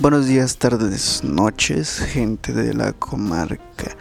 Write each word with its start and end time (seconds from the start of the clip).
Buenos 0.00 0.26
días, 0.26 0.56
tardes, 0.56 1.22
noches, 1.22 1.98
gente 1.98 2.52
de 2.52 2.74
la 2.74 2.92
comarca. 2.92 3.94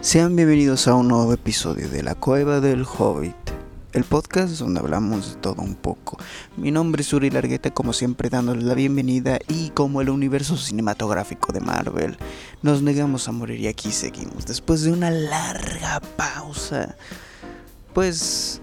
Sean 0.00 0.36
bienvenidos 0.36 0.86
a 0.86 0.94
un 0.94 1.08
nuevo 1.08 1.32
episodio 1.32 1.88
de 1.88 2.02
La 2.02 2.14
Cueva 2.14 2.60
del 2.60 2.84
Hobbit, 2.84 3.34
el 3.94 4.04
podcast 4.04 4.58
donde 4.58 4.80
hablamos 4.80 5.34
de 5.34 5.40
todo 5.40 5.62
un 5.62 5.74
poco. 5.76 6.18
Mi 6.58 6.70
nombre 6.70 7.02
es 7.02 7.12
Uri 7.12 7.30
Largueta, 7.30 7.72
como 7.72 7.94
siempre 7.94 8.28
dándoles 8.28 8.64
la 8.64 8.74
bienvenida 8.74 9.38
y 9.48 9.70
como 9.70 10.02
el 10.02 10.10
universo 10.10 10.56
cinematográfico 10.58 11.52
de 11.52 11.60
Marvel, 11.60 12.18
nos 12.62 12.82
negamos 12.82 13.26
a 13.26 13.32
morir 13.32 13.58
y 13.60 13.66
aquí 13.66 13.90
seguimos. 13.92 14.44
Después 14.44 14.82
de 14.82 14.92
una 14.92 15.10
larga 15.10 16.00
pausa, 16.16 16.96
pues 17.94 18.60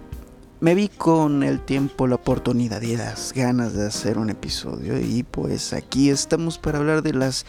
me 0.62 0.76
vi 0.76 0.90
con 0.90 1.42
el 1.42 1.60
tiempo, 1.60 2.06
la 2.06 2.16
oportunidad 2.16 2.84
y 2.84 2.96
las 2.96 3.34
ganas 3.34 3.74
de 3.74 3.88
hacer 3.88 4.20
un 4.20 4.30
episodio 4.30 5.00
y 5.00 5.24
pues 5.24 5.74
aquí 5.74 6.12
estamos 6.12 6.60
para 6.60 6.78
hablar 6.78 7.02
de 7.02 7.14
las 7.14 7.48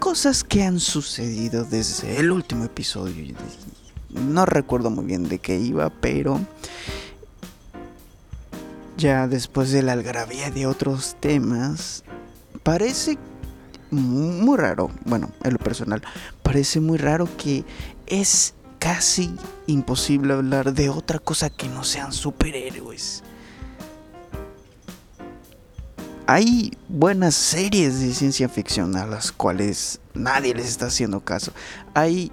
cosas 0.00 0.42
que 0.42 0.64
han 0.64 0.80
sucedido 0.80 1.64
desde 1.64 2.18
el 2.18 2.32
último 2.32 2.64
episodio. 2.64 3.36
No 4.10 4.44
recuerdo 4.44 4.90
muy 4.90 5.04
bien 5.04 5.28
de 5.28 5.38
qué 5.38 5.56
iba, 5.60 5.88
pero 5.88 6.40
ya 8.96 9.28
después 9.28 9.70
de 9.70 9.84
la 9.84 9.92
algarabía 9.92 10.50
de 10.50 10.66
otros 10.66 11.16
temas, 11.20 12.02
parece 12.64 13.18
muy 13.92 14.58
raro, 14.58 14.90
bueno, 15.04 15.30
en 15.44 15.52
lo 15.52 15.58
personal, 15.60 16.02
parece 16.42 16.80
muy 16.80 16.98
raro 16.98 17.28
que 17.36 17.64
es 18.06 18.54
casi 18.80 19.36
imposible 19.68 20.32
hablar 20.32 20.72
de 20.72 20.88
otra 20.88 21.20
cosa 21.20 21.50
que 21.50 21.68
no 21.68 21.84
sean 21.84 22.12
superhéroes. 22.12 23.22
Hay 26.26 26.72
buenas 26.88 27.34
series 27.34 28.00
de 28.00 28.14
ciencia 28.14 28.48
ficción 28.48 28.96
a 28.96 29.06
las 29.06 29.30
cuales 29.30 30.00
nadie 30.14 30.54
les 30.54 30.66
está 30.66 30.86
haciendo 30.86 31.20
caso. 31.20 31.52
Hay 31.94 32.32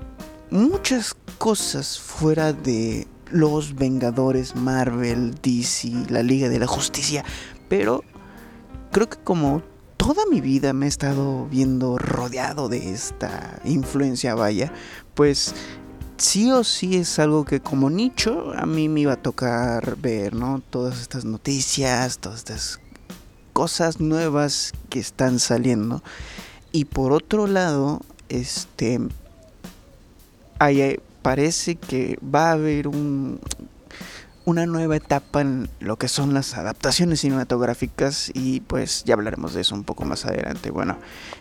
muchas 0.50 1.16
cosas 1.38 2.00
fuera 2.00 2.54
de 2.54 3.08
los 3.30 3.76
Vengadores, 3.76 4.56
Marvel, 4.56 5.36
DC, 5.42 6.10
la 6.10 6.24
Liga 6.24 6.48
de 6.48 6.60
la 6.60 6.68
Justicia, 6.68 7.26
pero 7.68 8.04
creo 8.92 9.10
que 9.10 9.18
como 9.18 9.64
toda 9.98 10.26
mi 10.32 10.40
vida 10.40 10.72
me 10.72 10.86
he 10.86 10.90
estado 10.90 11.48
viendo 11.48 11.98
rodeado 11.98 12.70
de 12.70 12.94
esta 12.94 13.60
influencia, 13.66 14.36
vaya, 14.36 14.72
pues 15.14 15.54
sí 16.18 16.52
o 16.52 16.64
sí 16.64 16.98
es 16.98 17.20
algo 17.20 17.46
que 17.46 17.60
como 17.60 17.90
nicho 17.90 18.54
a 18.56 18.66
mí 18.66 18.90
me 18.90 19.02
iba 19.02 19.14
a 19.14 19.22
tocar 19.22 19.98
ver, 19.98 20.34
¿no? 20.34 20.62
Todas 20.70 21.02
estas 21.02 21.26
noticias, 21.26 22.20
todas 22.20 22.40
estas 22.40 22.80
cosas 23.54 24.00
nuevas 24.00 24.74
que 24.90 25.00
están 25.00 25.40
saliendo. 25.40 26.04
Y 26.72 26.86
por 26.86 27.12
otro 27.12 27.48
lado, 27.48 28.02
este 28.30 29.00
parece 31.22 31.76
que 31.76 32.18
va 32.24 32.50
a 32.50 32.54
haber 32.54 32.88
un, 32.88 33.40
una 34.48 34.66
nueva 34.66 34.96
etapa 34.96 35.42
en 35.42 35.70
lo 35.82 35.98
que 35.98 36.08
son 36.08 36.34
las 36.34 36.56
adaptaciones 36.56 37.20
cinematográficas 37.20 38.32
y 38.34 38.62
pues 38.62 39.04
ya 39.04 39.16
hablaremos 39.16 39.54
de 39.54 39.60
eso 39.60 39.76
un 39.76 39.84
poco 39.84 40.06
más 40.06 40.24
adelante. 40.26 40.72
Bueno, 40.72 40.98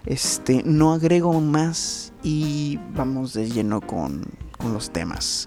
este 0.07 0.65
no 0.65 0.93
agrego 0.93 1.41
más 1.41 2.13
y 2.25 2.81
vamos 2.97 3.33
de 3.33 3.49
lleno 3.49 3.81
con, 3.81 4.25
con 4.59 4.73
los 4.73 4.91
temas. 4.91 5.47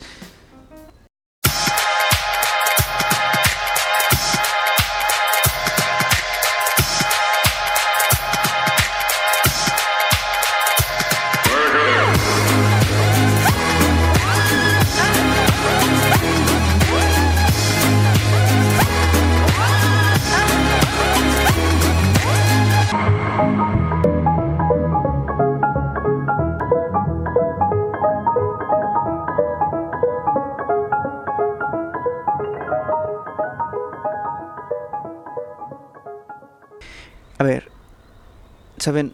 Saben, 38.80 39.14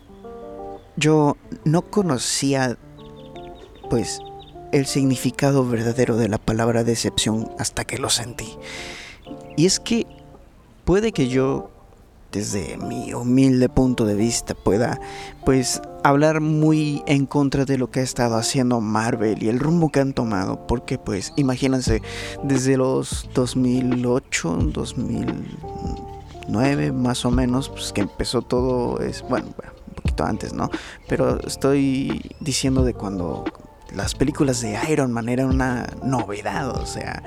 yo 0.98 1.38
no 1.64 1.82
conocía, 1.84 2.78
pues, 3.90 4.20
el 4.72 4.86
significado 4.86 5.66
verdadero 5.68 6.18
de 6.18 6.30
la 6.30 6.38
palabra 6.38 6.84
decepción 6.84 7.50
hasta 7.60 7.86
que 7.86 7.98
lo 7.98 8.10
sentí. 8.10 8.58
Y 9.58 9.66
es 9.66 9.80
que 9.80 10.06
puede 10.84 11.12
que 11.12 11.28
yo, 11.28 11.72
desde 12.32 12.78
mi 12.78 13.14
humilde 13.14 13.70
punto 13.70 14.06
de 14.06 14.16
vista, 14.16 14.54
pueda, 14.54 15.00
pues, 15.46 15.82
hablar 16.04 16.42
muy 16.42 17.02
en 17.08 17.26
contra 17.26 17.66
de 17.66 17.78
lo 17.78 17.90
que 17.90 18.02
ha 18.02 18.04
estado 18.04 18.36
haciendo 18.36 18.82
Marvel 18.82 19.42
y 19.42 19.50
el 19.50 19.60
rumbo 19.60 19.90
que 19.90 20.02
han 20.02 20.14
tomado, 20.14 20.68
porque, 20.68 20.98
pues, 20.98 21.34
imagínense, 21.36 22.02
desde 22.44 22.78
los 22.78 23.30
2008, 23.34 24.58
2000 24.72 25.46
9 26.48 26.92
más 26.92 27.26
o 27.26 27.32
menos, 27.32 27.70
pues 27.70 27.94
que 27.94 28.02
empezó 28.02 28.42
todo, 28.42 29.00
es 29.00 29.24
bueno, 29.28 29.48
un 29.48 29.94
poquito 29.96 30.26
antes, 30.26 30.54
¿no? 30.54 30.70
Pero 31.08 31.40
estoy 31.46 32.32
diciendo 32.40 32.84
de 32.84 32.94
cuando 32.94 33.46
las 33.94 34.16
películas 34.16 34.62
de 34.62 34.78
Iron 34.90 35.12
Man 35.12 35.30
eran 35.30 35.50
una 35.50 35.88
novedad, 36.04 36.70
o 36.70 36.86
sea, 36.86 37.24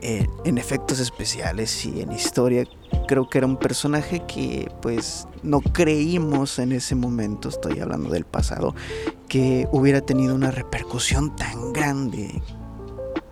eh, 0.00 0.26
en 0.44 0.58
efectos 0.58 0.98
especiales 0.98 1.84
y 1.84 2.00
en 2.00 2.12
historia, 2.12 2.64
creo 3.06 3.28
que 3.28 3.38
era 3.38 3.46
un 3.46 3.56
personaje 3.56 4.24
que 4.26 4.70
pues 4.80 5.28
no 5.42 5.60
creímos 5.60 6.58
en 6.58 6.72
ese 6.72 6.94
momento, 6.94 7.48
estoy 7.48 7.78
hablando 7.78 8.10
del 8.10 8.24
pasado, 8.24 8.74
que 9.28 9.68
hubiera 9.70 10.00
tenido 10.00 10.34
una 10.34 10.50
repercusión 10.50 11.36
tan 11.36 11.72
grande 11.72 12.42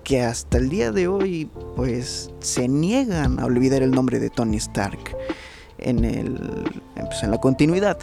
que 0.03 0.23
hasta 0.23 0.59
el 0.59 0.69
día 0.69 0.93
de 0.93 1.09
hoy 1.09 1.51
pues 1.77 2.31
se 2.41 2.69
niegan 2.69 3.41
a 3.41 3.47
olvidar 3.47 3.83
el 3.83 3.91
nombre 3.91 4.19
de 4.19 4.31
Tony 4.31 4.57
Stark 4.57 5.17
en, 5.79 6.05
el, 6.05 6.83
pues, 6.95 7.23
en 7.23 7.31
la 7.31 7.39
continuidad. 7.39 7.99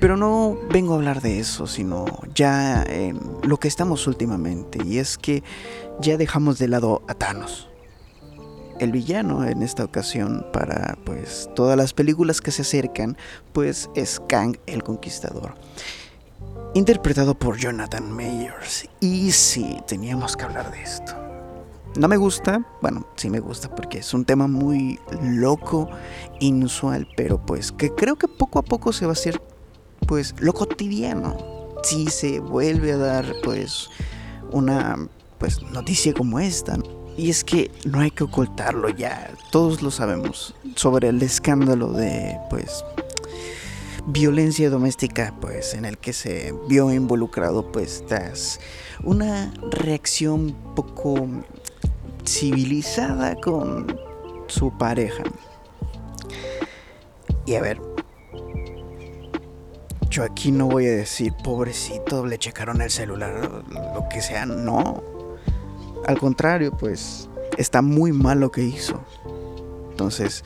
Pero 0.00 0.16
no 0.16 0.58
vengo 0.70 0.94
a 0.94 0.96
hablar 0.96 1.22
de 1.22 1.38
eso, 1.38 1.68
sino 1.68 2.06
ya 2.34 2.84
lo 3.44 3.58
que 3.58 3.68
estamos 3.68 4.08
últimamente. 4.08 4.80
Y 4.84 4.98
es 4.98 5.16
que 5.16 5.44
ya 6.00 6.16
dejamos 6.16 6.58
de 6.58 6.66
lado 6.66 7.02
a 7.06 7.14
Thanos. 7.14 7.68
El 8.80 8.90
villano 8.90 9.46
en 9.46 9.62
esta 9.62 9.84
ocasión 9.84 10.44
para 10.52 10.98
pues 11.04 11.48
todas 11.54 11.76
las 11.76 11.92
películas 11.92 12.40
que 12.40 12.50
se 12.50 12.62
acercan, 12.62 13.16
pues 13.52 13.90
es 13.94 14.20
Kang 14.28 14.56
el 14.66 14.82
Conquistador. 14.82 15.54
Interpretado 16.74 17.38
por 17.38 17.58
Jonathan 17.58 18.10
Mayers. 18.10 18.88
Y 18.98 19.30
sí, 19.30 19.76
teníamos 19.86 20.36
que 20.36 20.44
hablar 20.44 20.72
de 20.72 20.82
esto. 20.82 21.21
No 21.96 22.08
me 22.08 22.16
gusta, 22.16 22.64
bueno, 22.80 23.06
sí 23.16 23.28
me 23.28 23.40
gusta 23.40 23.74
porque 23.74 23.98
es 23.98 24.14
un 24.14 24.24
tema 24.24 24.46
muy 24.46 24.98
loco, 25.22 25.90
inusual, 26.40 27.06
pero 27.16 27.44
pues 27.44 27.70
que 27.70 27.90
creo 27.90 28.16
que 28.16 28.28
poco 28.28 28.58
a 28.58 28.62
poco 28.62 28.94
se 28.94 29.04
va 29.04 29.10
a 29.10 29.12
hacer 29.12 29.42
pues 30.06 30.34
lo 30.38 30.54
cotidiano. 30.54 31.36
Si 31.82 32.06
se 32.06 32.40
vuelve 32.40 32.92
a 32.92 32.96
dar 32.96 33.26
pues 33.44 33.90
una 34.52 34.96
pues 35.38 35.60
noticia 35.62 36.14
como 36.14 36.40
esta. 36.40 36.78
Y 37.16 37.28
es 37.28 37.44
que 37.44 37.70
no 37.84 38.00
hay 38.00 38.10
que 38.10 38.24
ocultarlo 38.24 38.88
ya, 38.88 39.30
todos 39.50 39.82
lo 39.82 39.90
sabemos, 39.90 40.54
sobre 40.76 41.08
el 41.08 41.22
escándalo 41.22 41.92
de 41.92 42.38
pues 42.48 42.82
violencia 44.06 44.70
doméstica 44.70 45.34
pues 45.40 45.74
en 45.74 45.84
el 45.84 45.98
que 45.98 46.12
se 46.12 46.54
vio 46.68 46.90
involucrado 46.92 47.70
pues 47.70 48.02
tras 48.08 48.58
una 49.04 49.52
reacción 49.70 50.56
poco 50.74 51.28
civilizada 52.24 53.36
con 53.36 53.98
su 54.46 54.76
pareja. 54.76 55.24
Y 57.46 57.54
a 57.54 57.60
ver, 57.60 57.80
yo 60.10 60.22
aquí 60.22 60.52
no 60.52 60.66
voy 60.66 60.86
a 60.86 60.90
decir, 60.90 61.32
pobrecito, 61.42 62.26
le 62.26 62.38
checaron 62.38 62.80
el 62.80 62.90
celular, 62.90 63.64
lo 63.94 64.08
que 64.10 64.20
sea, 64.20 64.46
no. 64.46 65.02
Al 66.06 66.18
contrario, 66.18 66.72
pues 66.76 67.28
está 67.56 67.82
muy 67.82 68.12
mal 68.12 68.40
lo 68.40 68.50
que 68.50 68.62
hizo. 68.62 69.02
Entonces, 69.90 70.44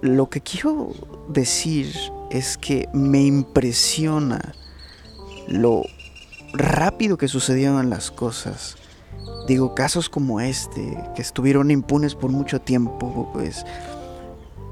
lo 0.00 0.28
que 0.28 0.40
quiero 0.40 0.92
decir 1.28 1.94
es 2.30 2.58
que 2.58 2.88
me 2.92 3.22
impresiona 3.22 4.54
lo 5.46 5.82
rápido 6.52 7.16
que 7.16 7.28
sucedieron 7.28 7.90
las 7.90 8.10
cosas 8.10 8.76
Digo, 9.46 9.74
casos 9.74 10.08
como 10.08 10.40
este, 10.40 10.98
que 11.14 11.22
estuvieron 11.22 11.70
impunes 11.70 12.14
por 12.14 12.30
mucho 12.30 12.60
tiempo, 12.60 13.30
pues 13.32 13.64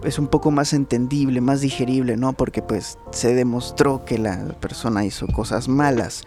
es 0.05 0.19
un 0.19 0.29
poco 0.29 0.51
más 0.51 0.73
entendible, 0.73 1.41
más 1.41 1.61
digerible, 1.61 2.17
¿no? 2.17 2.33
Porque 2.35 2.63
pues 2.63 2.99
se 3.11 3.35
demostró 3.35 4.05
que 4.05 4.19
la 4.19 4.49
persona 4.61 5.05
hizo 5.05 5.27
cosas 5.29 5.69
malas 5.69 6.25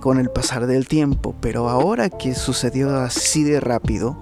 con 0.00 0.18
el 0.18 0.30
pasar 0.30 0.66
del 0.66 0.88
tiempo, 0.88 1.34
pero 1.40 1.68
ahora 1.68 2.10
que 2.10 2.34
sucedió 2.34 2.96
así 2.96 3.44
de 3.44 3.60
rápido, 3.60 4.16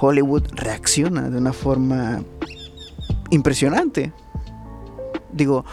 Hollywood 0.00 0.44
reacciona 0.52 1.28
de 1.30 1.38
una 1.38 1.52
forma 1.52 2.22
impresionante. 3.30 4.12
Digo, 5.32 5.64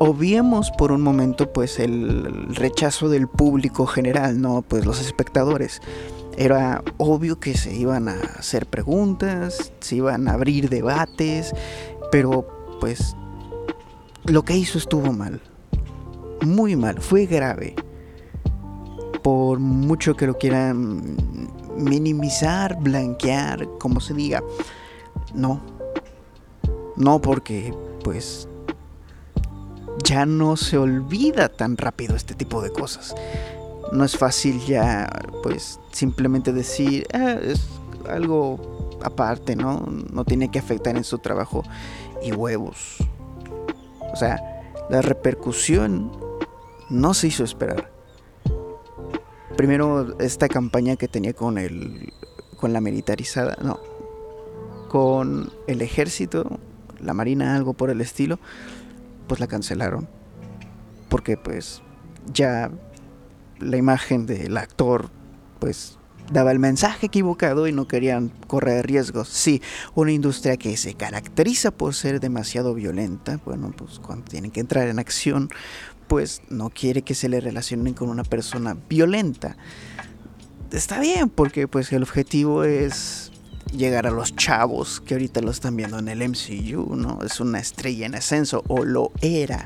obviemos 0.00 0.70
por 0.70 0.92
un 0.92 1.02
momento 1.02 1.52
pues 1.52 1.78
el 1.78 2.54
rechazo 2.54 3.10
del 3.10 3.28
público 3.28 3.84
general, 3.84 4.40
no 4.40 4.62
pues 4.62 4.86
los 4.86 4.98
espectadores. 4.98 5.82
Era 6.38 6.82
obvio 6.96 7.38
que 7.38 7.54
se 7.54 7.74
iban 7.74 8.08
a 8.08 8.14
hacer 8.38 8.64
preguntas, 8.64 9.72
se 9.80 9.96
iban 9.96 10.26
a 10.26 10.32
abrir 10.32 10.70
debates, 10.70 11.52
pero 12.10 12.48
pues 12.80 13.14
lo 14.24 14.42
que 14.42 14.56
hizo 14.56 14.78
estuvo 14.78 15.12
mal. 15.12 15.42
Muy 16.40 16.76
mal, 16.76 17.02
fue 17.02 17.26
grave. 17.26 17.74
Por 19.22 19.58
mucho 19.58 20.16
que 20.16 20.26
lo 20.26 20.38
quieran 20.38 21.18
minimizar, 21.76 22.80
blanquear, 22.80 23.68
como 23.78 24.00
se 24.00 24.14
diga. 24.14 24.42
No. 25.34 25.60
No 26.96 27.20
porque 27.20 27.74
pues 28.02 28.48
ya 30.02 30.26
no 30.26 30.56
se 30.56 30.78
olvida 30.78 31.48
tan 31.48 31.76
rápido 31.76 32.16
este 32.16 32.34
tipo 32.34 32.62
de 32.62 32.70
cosas. 32.70 33.14
No 33.92 34.04
es 34.04 34.16
fácil 34.16 34.60
ya 34.66 35.08
pues 35.42 35.80
simplemente 35.90 36.52
decir, 36.52 37.06
ah, 37.12 37.36
es 37.42 37.66
algo 38.08 38.98
aparte, 39.02 39.56
¿no? 39.56 39.86
No 40.12 40.24
tiene 40.24 40.50
que 40.50 40.58
afectar 40.58 40.96
en 40.96 41.04
su 41.04 41.18
trabajo 41.18 41.62
y 42.22 42.32
huevos. 42.32 42.96
O 44.12 44.16
sea, 44.16 44.40
la 44.88 45.02
repercusión 45.02 46.10
no 46.88 47.14
se 47.14 47.28
hizo 47.28 47.44
esperar 47.44 47.90
primero 49.60 50.18
esta 50.20 50.48
campaña 50.48 50.96
que 50.96 51.06
tenía 51.06 51.34
con 51.34 51.58
el 51.58 52.14
con 52.56 52.72
la 52.72 52.80
militarizada, 52.80 53.58
no, 53.62 53.78
con 54.88 55.50
el 55.66 55.82
ejército, 55.82 56.58
la 56.98 57.12
marina, 57.12 57.56
algo 57.56 57.74
por 57.74 57.90
el 57.90 58.00
estilo, 58.00 58.38
pues 59.30 59.38
la 59.38 59.46
cancelaron. 59.46 60.08
Porque 61.08 61.36
pues 61.36 61.82
ya 62.34 62.68
la 63.60 63.76
imagen 63.76 64.26
del 64.26 64.56
actor 64.56 65.08
pues 65.60 65.98
daba 66.32 66.50
el 66.50 66.58
mensaje 66.58 67.06
equivocado 67.06 67.68
y 67.68 67.72
no 67.72 67.86
querían 67.86 68.32
correr 68.48 68.84
riesgos. 68.88 69.28
Sí, 69.28 69.62
una 69.94 70.10
industria 70.10 70.56
que 70.56 70.76
se 70.76 70.94
caracteriza 70.94 71.70
por 71.70 71.94
ser 71.94 72.18
demasiado 72.18 72.74
violenta, 72.74 73.38
bueno, 73.44 73.72
pues 73.76 74.00
cuando 74.00 74.24
tienen 74.24 74.50
que 74.50 74.58
entrar 74.58 74.88
en 74.88 74.98
acción, 74.98 75.48
pues 76.08 76.42
no 76.48 76.68
quiere 76.70 77.02
que 77.02 77.14
se 77.14 77.28
le 77.28 77.38
relacionen 77.38 77.94
con 77.94 78.08
una 78.08 78.24
persona 78.24 78.76
violenta. 78.88 79.56
Está 80.72 80.98
bien, 80.98 81.28
porque 81.28 81.68
pues 81.68 81.92
el 81.92 82.02
objetivo 82.02 82.64
es 82.64 83.29
llegar 83.72 84.06
a 84.06 84.10
los 84.10 84.34
chavos 84.36 85.00
que 85.00 85.14
ahorita 85.14 85.40
lo 85.40 85.50
están 85.50 85.76
viendo 85.76 85.98
en 85.98 86.08
el 86.08 86.28
MCU, 86.28 86.96
¿no? 86.96 87.20
Es 87.22 87.40
una 87.40 87.58
estrella 87.58 88.06
en 88.06 88.14
ascenso, 88.14 88.62
o 88.68 88.84
lo 88.84 89.12
era. 89.20 89.64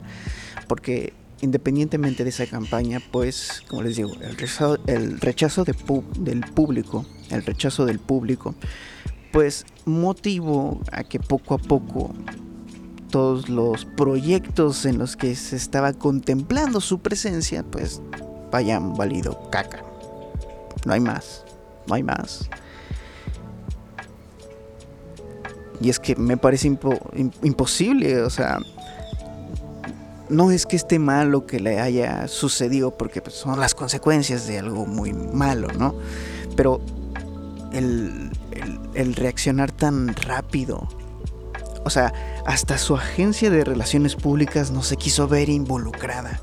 Porque 0.69 1.13
independientemente 1.41 2.25
de 2.25 2.31
esa 2.31 2.47
campaña, 2.47 3.01
pues, 3.13 3.63
como 3.69 3.83
les 3.83 3.97
digo, 3.97 4.13
el 4.21 4.37
rechazo, 4.37 4.79
el 4.87 5.21
rechazo 5.21 5.65
del 5.65 6.41
público, 6.41 7.05
el 7.31 7.45
rechazo 7.45 7.85
del 7.87 7.99
público, 7.99 8.55
pues 9.33 9.67
motivó 9.85 10.81
a 10.93 11.05
que 11.05 11.19
poco 11.19 11.55
a 11.55 11.59
poco 11.59 12.15
todos 13.11 13.49
los 13.49 13.85
proyectos 13.85 14.87
en 14.87 14.99
los 14.99 15.17
que 15.17 15.35
se 15.37 15.57
estaba 15.57 15.93
contemplando 15.93 16.81
su 16.81 17.01
presencia, 17.01 17.63
pues 17.63 18.01
vayan 18.51 18.95
valido 18.95 19.51
caca. 19.51 19.85
No 20.85 20.93
hay 20.93 21.01
más, 21.01 21.45
no 21.87 21.95
hay 21.95 22.03
más. 22.03 22.49
Y 25.81 25.91
es 25.91 25.99
que 25.99 26.17
me 26.17 26.37
parece 26.37 26.69
imposible, 27.43 28.23
o 28.23 28.31
sea, 28.31 28.59
no 30.29 30.51
es 30.51 30.67
que 30.67 30.77
esté 30.77 30.99
mal 30.99 31.31
lo 31.31 31.47
que 31.47 31.61
le 31.61 31.81
haya 31.81 32.29
sucedido, 32.29 32.97
porque 32.97 33.21
pues, 33.21 33.35
son 33.35 33.61
las 33.61 33.75
consecuencias 33.75 34.47
de 34.47 34.59
algo 34.59 34.87
muy 34.87 35.13
malo, 35.13 35.69
¿no? 35.79 35.95
Pero 36.57 36.81
el, 37.73 38.31
el 38.95 39.15
reaccionar 39.15 39.73
tan 39.73 40.15
rápido, 40.15 40.89
o 41.85 41.91
sea, 41.91 42.13
hasta 42.47 42.79
su 42.79 42.97
agencia 42.97 43.51
de 43.51 43.65
relaciones 43.65 44.17
públicas 44.17 44.71
no 44.71 44.83
se 44.83 44.97
quiso 44.97 45.29
ver 45.29 45.49
involucrada. 45.49 46.41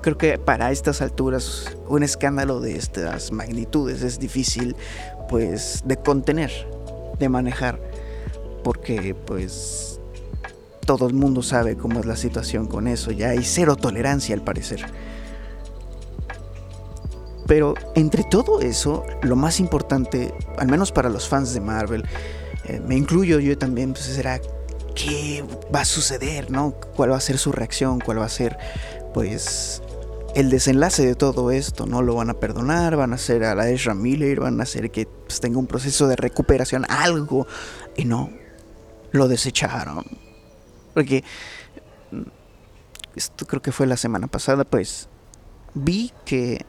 Creo 0.00 0.18
que 0.18 0.38
para 0.38 0.70
estas 0.70 1.00
alturas 1.00 1.76
un 1.88 2.02
escándalo 2.02 2.60
de 2.60 2.76
estas 2.76 3.32
magnitudes 3.32 4.02
es 4.02 4.18
difícil 4.18 4.76
pues 5.28 5.82
de 5.86 5.96
contener, 5.96 6.50
de 7.18 7.28
manejar, 7.28 7.80
porque 8.64 9.14
pues 9.14 10.00
todo 10.84 11.06
el 11.06 11.14
mundo 11.14 11.42
sabe 11.42 11.76
cómo 11.76 12.00
es 12.00 12.06
la 12.06 12.16
situación 12.16 12.66
con 12.66 12.88
eso, 12.88 13.12
ya 13.12 13.28
hay 13.28 13.44
cero 13.44 13.76
tolerancia 13.76 14.34
al 14.34 14.42
parecer. 14.42 14.84
Pero 17.46 17.74
entre 17.94 18.24
todo 18.24 18.60
eso, 18.60 19.04
lo 19.22 19.36
más 19.36 19.60
importante, 19.60 20.34
al 20.58 20.68
menos 20.68 20.92
para 20.92 21.10
los 21.10 21.28
fans 21.28 21.52
de 21.52 21.60
Marvel, 21.60 22.04
eh, 22.64 22.80
me 22.86 22.96
incluyo 22.96 23.38
yo 23.38 23.56
también, 23.58 23.92
pues 23.92 24.04
será 24.04 24.40
qué 24.94 25.44
va 25.74 25.80
a 25.80 25.84
suceder, 25.84 26.50
¿no? 26.50 26.74
¿Cuál 26.96 27.12
va 27.12 27.16
a 27.16 27.20
ser 27.20 27.36
su 27.36 27.52
reacción? 27.52 28.00
¿Cuál 28.00 28.20
va 28.20 28.24
a 28.24 28.30
ser, 28.30 28.56
pues, 29.12 29.82
el 30.34 30.48
desenlace 30.48 31.04
de 31.04 31.14
todo 31.14 31.50
esto? 31.50 31.84
¿No 31.86 32.00
lo 32.00 32.14
van 32.14 32.30
a 32.30 32.34
perdonar? 32.34 32.96
¿Van 32.96 33.12
a 33.12 33.16
hacer 33.16 33.44
a 33.44 33.54
la 33.54 33.68
Ezra 33.68 33.94
Miller? 33.94 34.40
¿Van 34.40 34.58
a 34.60 34.62
hacer 34.62 34.90
que 34.90 35.06
pues, 35.06 35.40
tenga 35.40 35.58
un 35.58 35.66
proceso 35.66 36.08
de 36.08 36.16
recuperación? 36.16 36.86
Algo. 36.88 37.46
Y 37.96 38.06
no, 38.06 38.30
lo 39.14 39.28
desecharon. 39.28 40.04
Porque, 40.92 41.24
esto 43.16 43.46
creo 43.46 43.62
que 43.62 43.72
fue 43.72 43.86
la 43.86 43.96
semana 43.96 44.26
pasada, 44.26 44.64
pues, 44.64 45.08
vi 45.72 46.12
que 46.24 46.66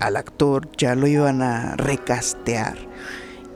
al 0.00 0.16
actor 0.16 0.68
ya 0.76 0.94
lo 0.94 1.06
iban 1.06 1.42
a 1.42 1.76
recastear 1.76 2.76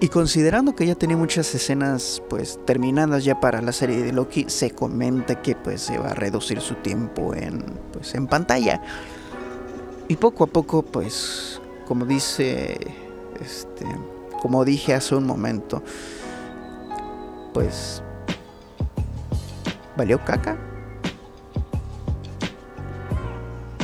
y 0.03 0.09
considerando 0.09 0.75
que 0.75 0.87
ya 0.87 0.95
tenía 0.95 1.19
muchas 1.19 1.55
escenas 1.55 2.23
pues 2.31 2.59
terminadas 2.65 3.23
ya 3.23 3.39
para 3.39 3.61
la 3.61 3.71
serie 3.71 4.03
de 4.03 4.15
Loki, 4.15 4.47
se 4.49 4.71
comenta 4.71 5.43
que 5.43 5.55
pues 5.55 5.83
se 5.83 5.99
va 5.99 6.13
a 6.13 6.15
reducir 6.15 6.63
su 6.63 6.77
tiempo 6.77 7.35
en 7.35 7.63
pues 7.93 8.15
en 8.15 8.27
pantalla. 8.27 8.81
Y 10.09 10.17
poco 10.17 10.45
a 10.45 10.47
poco 10.47 10.81
pues 10.81 11.61
como 11.87 12.07
dice 12.07 12.79
este 13.43 13.85
como 14.41 14.65
dije 14.65 14.95
hace 14.95 15.15
un 15.15 15.27
momento 15.27 15.83
pues 17.53 18.03
valió 20.01 20.25
caca. 20.25 20.57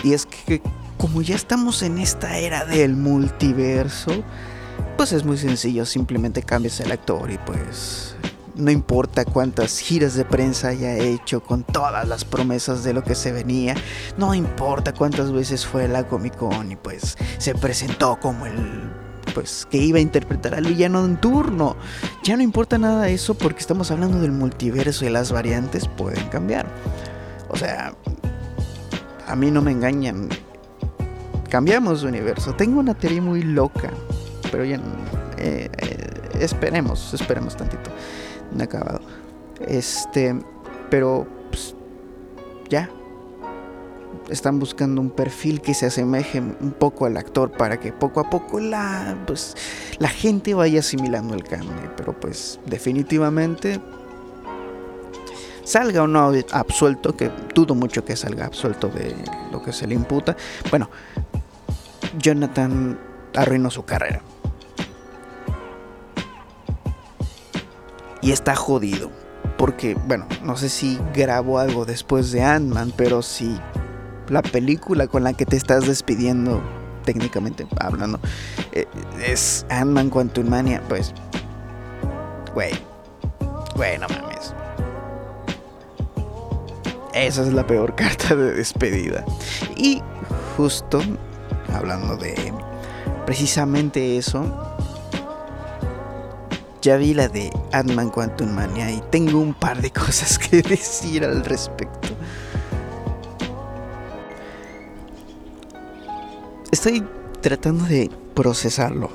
Y 0.02 0.14
es 0.14 0.24
que 0.24 0.62
como 0.96 1.20
ya 1.20 1.34
estamos 1.34 1.82
en 1.82 1.98
esta 1.98 2.38
era 2.38 2.64
del 2.64 2.96
multiverso, 2.96 4.24
pues 4.96 5.12
es 5.12 5.24
muy 5.24 5.36
sencillo, 5.36 5.84
simplemente 5.84 6.42
cambias 6.42 6.80
el 6.80 6.90
actor 6.90 7.30
y 7.30 7.36
pues 7.36 8.16
no 8.54 8.70
importa 8.70 9.26
cuántas 9.26 9.78
giras 9.78 10.14
de 10.14 10.24
prensa 10.24 10.68
haya 10.68 10.96
hecho 10.96 11.42
con 11.42 11.64
todas 11.64 12.08
las 12.08 12.24
promesas 12.24 12.82
de 12.82 12.94
lo 12.94 13.04
que 13.04 13.14
se 13.14 13.30
venía, 13.32 13.74
no 14.16 14.32
importa 14.32 14.94
cuántas 14.94 15.32
veces 15.32 15.66
fue 15.66 15.86
la 15.86 16.08
Comic 16.08 16.36
Con 16.36 16.72
y 16.72 16.76
pues 16.76 17.18
se 17.36 17.54
presentó 17.54 18.18
como 18.18 18.46
el 18.46 19.05
pues 19.36 19.68
que 19.70 19.76
iba 19.76 19.98
a 19.98 20.00
interpretar 20.00 20.54
al 20.54 20.64
villano 20.64 21.04
en 21.04 21.20
turno. 21.20 21.76
Ya 22.24 22.36
no 22.36 22.42
importa 22.42 22.78
nada 22.78 23.08
eso 23.08 23.34
porque 23.34 23.60
estamos 23.60 23.90
hablando 23.90 24.18
del 24.20 24.32
multiverso 24.32 25.04
y 25.04 25.10
las 25.10 25.30
variantes 25.30 25.86
pueden 25.86 26.26
cambiar. 26.28 26.66
O 27.48 27.56
sea, 27.56 27.94
a 29.28 29.36
mí 29.36 29.50
no 29.50 29.60
me 29.60 29.72
engañan. 29.72 30.30
Cambiamos 31.50 32.02
de 32.02 32.08
universo. 32.08 32.54
Tengo 32.54 32.80
una 32.80 32.94
teoría 32.94 33.22
muy 33.22 33.42
loca 33.42 33.90
pero 34.50 34.64
ya 34.64 34.76
eh, 35.38 35.68
eh, 35.78 36.08
esperemos, 36.40 37.12
esperemos 37.12 37.56
tantito. 37.56 37.90
No 38.52 38.64
acabado. 38.64 39.00
Este, 39.66 40.34
pero 40.90 41.26
pues, 41.50 41.74
ya 42.68 42.88
están 44.28 44.58
buscando 44.58 45.00
un 45.00 45.10
perfil 45.10 45.60
que 45.60 45.74
se 45.74 45.86
asemeje 45.86 46.40
un 46.40 46.74
poco 46.78 47.06
al 47.06 47.16
actor 47.16 47.50
para 47.50 47.78
que 47.78 47.92
poco 47.92 48.20
a 48.20 48.30
poco 48.30 48.60
la 48.60 49.16
pues 49.26 49.54
la 49.98 50.08
gente 50.08 50.54
vaya 50.54 50.80
asimilando 50.80 51.34
el 51.34 51.44
cambio, 51.44 51.92
pero 51.96 52.18
pues 52.18 52.60
definitivamente 52.66 53.80
salga 55.64 56.04
o 56.04 56.06
no 56.06 56.32
absuelto, 56.52 57.16
que 57.16 57.30
dudo 57.54 57.74
mucho 57.74 58.04
que 58.04 58.16
salga 58.16 58.46
absuelto 58.46 58.88
de 58.88 59.14
lo 59.50 59.62
que 59.62 59.72
se 59.72 59.86
le 59.86 59.94
imputa. 59.94 60.36
Bueno, 60.70 60.88
Jonathan 62.18 62.98
arruinó 63.34 63.70
su 63.70 63.84
carrera. 63.84 64.22
Y 68.22 68.32
está 68.32 68.54
jodido. 68.56 69.10
Porque, 69.58 69.94
bueno, 69.94 70.26
no 70.42 70.56
sé 70.56 70.68
si 70.68 70.98
grabo 71.14 71.58
algo 71.58 71.84
después 71.84 72.30
de 72.30 72.42
Ant-Man, 72.42 72.92
pero 72.96 73.22
si 73.22 73.58
la 74.28 74.42
película 74.42 75.06
con 75.06 75.24
la 75.24 75.32
que 75.32 75.46
te 75.46 75.56
estás 75.56 75.86
despidiendo, 75.86 76.62
técnicamente 77.04 77.66
hablando, 77.80 78.20
eh, 78.72 78.86
es 79.24 79.66
Ant-Man 79.70 80.10
Quantum 80.10 80.48
Mania, 80.48 80.82
pues, 80.88 81.12
güey, 82.54 82.72
güey, 83.74 83.98
no 83.98 84.08
mames. 84.08 84.54
Esa 87.14 87.42
es 87.42 87.52
la 87.52 87.66
peor 87.66 87.94
carta 87.96 88.34
de 88.34 88.52
despedida. 88.52 89.24
Y 89.76 90.02
justo, 90.56 91.00
hablando 91.72 92.16
de 92.16 92.52
precisamente 93.24 94.18
eso, 94.18 94.76
ya 96.82 96.96
vi 96.96 97.14
la 97.14 97.28
de 97.28 97.50
Ant-Man 97.72 98.10
Quantum 98.10 98.50
Mania 98.50 98.90
y 98.90 99.02
tengo 99.10 99.40
un 99.40 99.54
par 99.54 99.80
de 99.80 99.90
cosas 99.92 100.38
que 100.38 100.62
decir 100.62 101.24
al 101.24 101.44
respecto. 101.44 102.15
Estoy 106.76 107.02
tratando 107.40 107.86
de 107.86 108.10
procesarlo. 108.34 109.08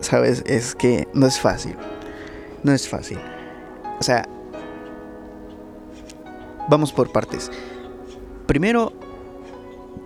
Sabes, 0.00 0.42
es 0.46 0.74
que 0.74 1.06
no 1.12 1.26
es 1.26 1.38
fácil. 1.38 1.76
No 2.62 2.72
es 2.72 2.88
fácil. 2.88 3.18
O 4.00 4.02
sea, 4.02 4.26
vamos 6.70 6.94
por 6.94 7.12
partes. 7.12 7.50
Primero, 8.46 8.94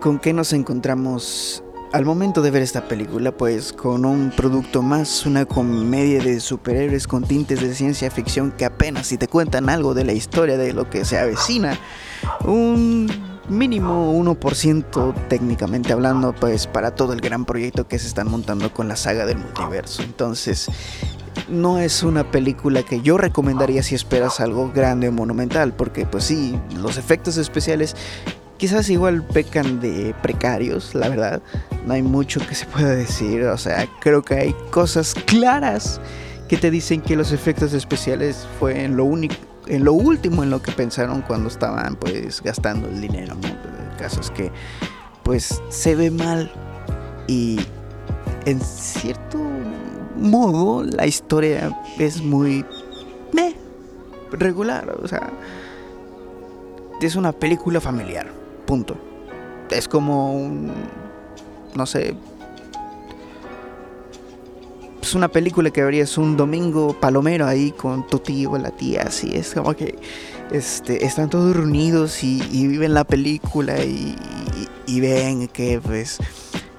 ¿con 0.01 0.19
qué 0.19 0.33
nos 0.33 0.53
encontramos 0.53 1.63
al 1.93 2.05
momento 2.05 2.43
de 2.43 2.51
ver 2.51 2.63
esta 2.63 2.89
película, 2.89 3.31
pues 3.31 3.73
con 3.73 4.05
un 4.05 4.33
producto 4.37 4.83
más, 4.83 5.25
una 5.25 5.45
comedia 5.45 6.21
de 6.21 6.41
superhéroes 6.41 7.07
con 7.07 7.23
tintes 7.23 7.61
de 7.61 7.73
ciencia 7.77 8.11
ficción 8.11 8.51
que 8.51 8.65
apenas 8.65 9.07
si 9.07 9.19
te 9.19 9.29
cuentan 9.29 9.71
algo 9.71 9.95
de 9.95 10.05
la 10.05 10.15
historia 10.15 10.59
de 10.59 10.73
lo 10.73 10.91
que 10.91 11.05
se 11.05 11.17
avecina, 11.17 11.79
un 12.45 13.38
mínimo 13.49 14.13
1% 14.15 15.29
técnicamente 15.29 15.93
hablando, 15.93 16.35
pues 16.35 16.67
para 16.67 16.95
todo 16.95 17.13
el 17.13 17.21
gran 17.21 17.45
proyecto 17.45 17.89
que 17.89 17.99
se 17.99 18.07
están 18.07 18.31
montando 18.31 18.73
con 18.73 18.89
la 18.89 18.97
saga 18.97 19.27
del 19.27 19.39
multiverso. 19.39 20.03
Entonces, 20.03 20.69
no 21.49 21.79
es 21.79 22.03
una 22.03 22.31
película 22.31 22.83
que 22.83 23.01
yo 23.01 23.17
recomendaría 23.17 23.83
si 23.83 23.95
esperas 23.95 24.41
algo 24.41 24.71
grande 24.73 25.09
o 25.09 25.13
monumental, 25.13 25.73
porque 25.73 26.07
pues 26.07 26.25
sí, 26.25 26.59
los 26.77 26.99
efectos 26.99 27.37
especiales 27.37 27.97
quizás 28.59 28.91
igual 28.91 29.23
pecan 29.23 29.81
de 29.81 30.15
precarios, 30.21 30.95
la 30.95 31.09
verdad. 31.09 31.43
No 31.87 31.95
hay 31.95 32.03
mucho 32.03 32.41
que 32.47 32.55
se 32.55 32.67
pueda 32.67 32.95
decir. 32.95 33.45
O 33.45 33.57
sea, 33.57 33.89
creo 34.01 34.23
que 34.23 34.35
hay 34.35 34.55
cosas 34.71 35.15
claras 35.15 36.01
que 36.49 36.57
te 36.57 36.71
dicen 36.71 37.01
que 37.01 37.17
los 37.17 37.33
efectos 37.33 37.73
especiales 37.73 38.47
fue 38.59 38.89
lo 38.89 39.05
único, 39.05 39.35
en 39.69 39.85
lo 39.85 39.93
último 39.93 40.43
en 40.43 40.51
lo 40.51 40.63
que 40.63 40.73
pensaron 40.73 41.23
cuando 41.23 41.49
estaban 41.49 41.97
pues 41.97 42.43
gastando 42.43 42.89
el 42.89 43.01
dinero. 43.01 43.37
El 43.43 43.97
caso 43.97 44.21
es 44.21 44.31
que 44.31 44.51
pues 45.23 45.63
se 45.69 45.95
ve 45.95 46.11
mal 46.11 46.51
y 47.27 47.61
en 48.47 48.61
cierto 48.61 49.39
modo 50.17 50.85
la 50.85 51.07
historia 51.07 51.79
es 51.99 52.23
muy 52.23 52.65
meh, 53.33 53.55
regular, 54.33 54.97
o 55.03 55.07
sea, 55.07 55.31
es 57.07 57.17
una 57.17 57.33
película 57.33 57.81
familiar. 57.81 58.27
Punto. 58.67 58.97
Es 59.71 59.89
como 59.89 60.35
un. 60.35 60.73
No 61.75 61.87
sé. 61.87 62.15
Es 65.03 65.15
una 65.15 65.29
película 65.29 65.71
que 65.71 65.83
verías 65.83 66.19
un 66.19 66.37
domingo 66.37 66.99
palomero 66.99 67.47
ahí 67.47 67.73
con 67.73 68.07
tu 68.07 68.19
tío, 68.19 68.59
la 68.59 68.71
tía, 68.71 69.05
así. 69.07 69.31
Es 69.33 69.55
como 69.55 69.75
que 69.75 69.99
este, 70.51 71.05
están 71.05 71.31
todos 71.31 71.57
reunidos 71.57 72.23
y, 72.25 72.41
viven 72.67 72.95
la 72.95 73.05
película 73.05 73.83
y, 73.85 74.17
y, 74.87 75.01
ven 75.01 75.49
que, 75.49 75.81
pues, 75.81 76.19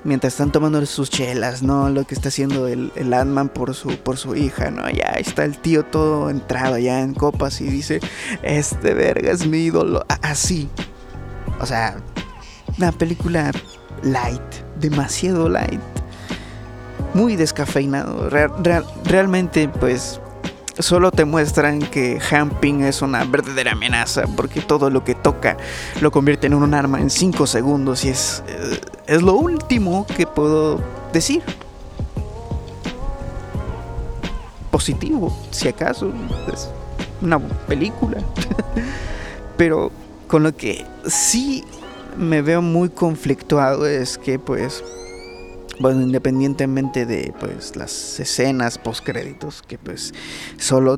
mientras 0.04 0.34
están 0.34 0.52
tomando 0.52 0.86
sus 0.86 1.10
chelas, 1.10 1.64
¿no? 1.64 1.90
Lo 1.90 2.06
que 2.06 2.16
está 2.16 2.30
haciendo 2.30 2.68
el, 2.68 2.92
el 2.96 3.14
Ant-Man 3.14 3.50
por 3.50 3.74
su, 3.74 3.90
por 3.98 4.18
su 4.18 4.36
hija, 4.36 4.70
¿no? 4.70 4.90
Ya 4.90 5.14
está 5.18 5.46
el 5.46 5.58
tío 5.58 5.86
todo 5.86 6.30
entrado 6.30 6.78
ya 6.78 7.02
en 7.02 7.14
copas 7.14 7.62
y 7.62 7.66
dice, 7.66 8.00
este 8.44 8.94
verga 8.94 9.32
es 9.32 9.48
mi 9.48 9.60
ídolo. 9.60 10.06
Así, 10.22 10.70
o 11.60 11.66
sea, 11.66 11.98
una 12.78 12.92
película 12.92 13.52
light, 14.04 14.42
demasiado 14.80 15.50
light. 15.50 15.99
Muy 17.14 17.36
descafeinado. 17.36 18.30
realmente, 19.04 19.68
pues, 19.68 20.22
solo 20.80 21.12
te 21.12 21.26
muestran 21.26 21.82
que 21.82 22.20
Hamping 22.32 22.84
es 22.84 23.02
una 23.02 23.24
verdadera 23.26 23.74
amenaza, 23.74 24.24
porque 24.36 24.62
todo 24.62 24.90
lo 24.90 25.04
que 25.04 25.16
toca 25.16 25.58
lo 26.02 26.12
convierte 26.12 26.48
en 26.48 26.54
un 26.54 26.74
arma 26.74 27.02
en 27.02 27.10
5 27.10 27.46
segundos 27.48 28.06
y 28.06 28.10
es, 28.10 28.44
eh, 28.48 28.80
es 29.08 29.22
lo 29.22 29.34
último 29.36 30.06
que 30.08 30.26
puedo 30.26 30.80
decir. 31.12 31.44
Positivo, 34.72 35.36
si 35.52 35.68
acaso, 35.68 36.12
es 36.54 36.70
una 37.22 37.40
película. 37.68 38.20
Pero 39.58 39.92
con 40.28 40.44
lo 40.44 40.56
que 40.56 40.86
sí 41.08 41.66
me 42.18 42.42
veo 42.42 42.62
muy 42.62 42.90
conflictuado 42.90 43.86
es 43.86 44.18
que 44.18 44.40
pues 44.40 44.84
bueno, 45.80 46.02
independientemente 46.02 47.06
de 47.06 47.34
pues 47.40 47.76
las 47.76 48.20
escenas 48.20 48.78
post 48.78 49.04
créditos 49.04 49.62
que 49.62 49.78
pues 49.78 50.14
solo 50.58 50.98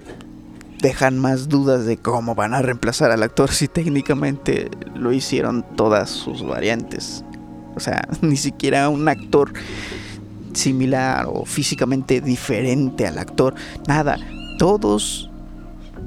dejan 0.81 1.19
más 1.19 1.49
dudas 1.49 1.85
de 1.85 1.97
cómo 1.97 2.33
van 2.33 2.53
a 2.53 2.61
reemplazar 2.61 3.11
al 3.11 3.23
actor 3.23 3.51
si 3.51 3.67
técnicamente 3.67 4.69
lo 4.95 5.11
hicieron 5.13 5.63
todas 5.75 6.09
sus 6.09 6.45
variantes. 6.45 7.23
O 7.75 7.79
sea, 7.79 8.07
ni 8.21 8.37
siquiera 8.37 8.89
un 8.89 9.07
actor 9.07 9.53
similar 10.53 11.27
o 11.29 11.45
físicamente 11.45 12.19
diferente 12.19 13.07
al 13.07 13.17
actor, 13.17 13.55
nada, 13.87 14.17
todos 14.57 15.29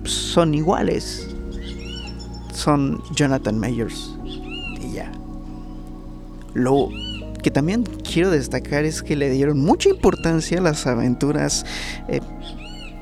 son 0.04 0.54
iguales 0.54 1.35
son 2.54 3.02
Jonathan 3.14 3.59
Mayers. 3.59 4.14
Y 4.81 4.95
ya. 4.95 5.11
Lo 6.54 6.88
que 7.44 7.50
también 7.50 7.84
quiero 7.84 8.30
destacar 8.30 8.86
es 8.86 9.02
que 9.02 9.16
le 9.16 9.28
dieron 9.28 9.60
mucha 9.60 9.90
importancia 9.90 10.58
a 10.58 10.62
las 10.62 10.86
aventuras, 10.86 11.66
eh, 12.08 12.20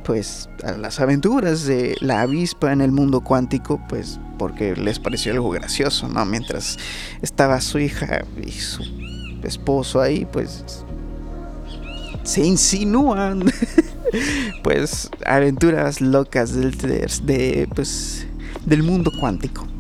pues 0.03 0.49
a 0.65 0.73
las 0.73 0.99
aventuras 0.99 1.65
de 1.65 1.95
la 2.01 2.23
avispa 2.23 2.73
en 2.73 2.81
el 2.81 2.91
mundo 2.91 3.21
cuántico, 3.21 3.81
pues 3.89 4.19
porque 4.41 4.75
les 4.75 4.99
pareció 4.99 5.33
algo 5.33 5.49
gracioso, 5.51 6.09
¿no? 6.09 6.25
Mientras 6.25 6.77
estaba 7.23 7.61
su 7.61 7.79
hija 7.79 8.25
y 8.45 8.51
su 8.51 8.83
esposo 9.45 10.01
ahí, 10.01 10.27
pues 10.27 10.65
se 12.25 12.45
insinúan, 12.45 13.45
pues 14.65 15.09
aventuras 15.25 16.01
locas 16.01 16.53
del, 16.53 16.77
de, 16.77 17.69
pues 17.77 18.27
del 18.67 18.83
mundo 18.83 19.13
cuántico. 19.21 19.72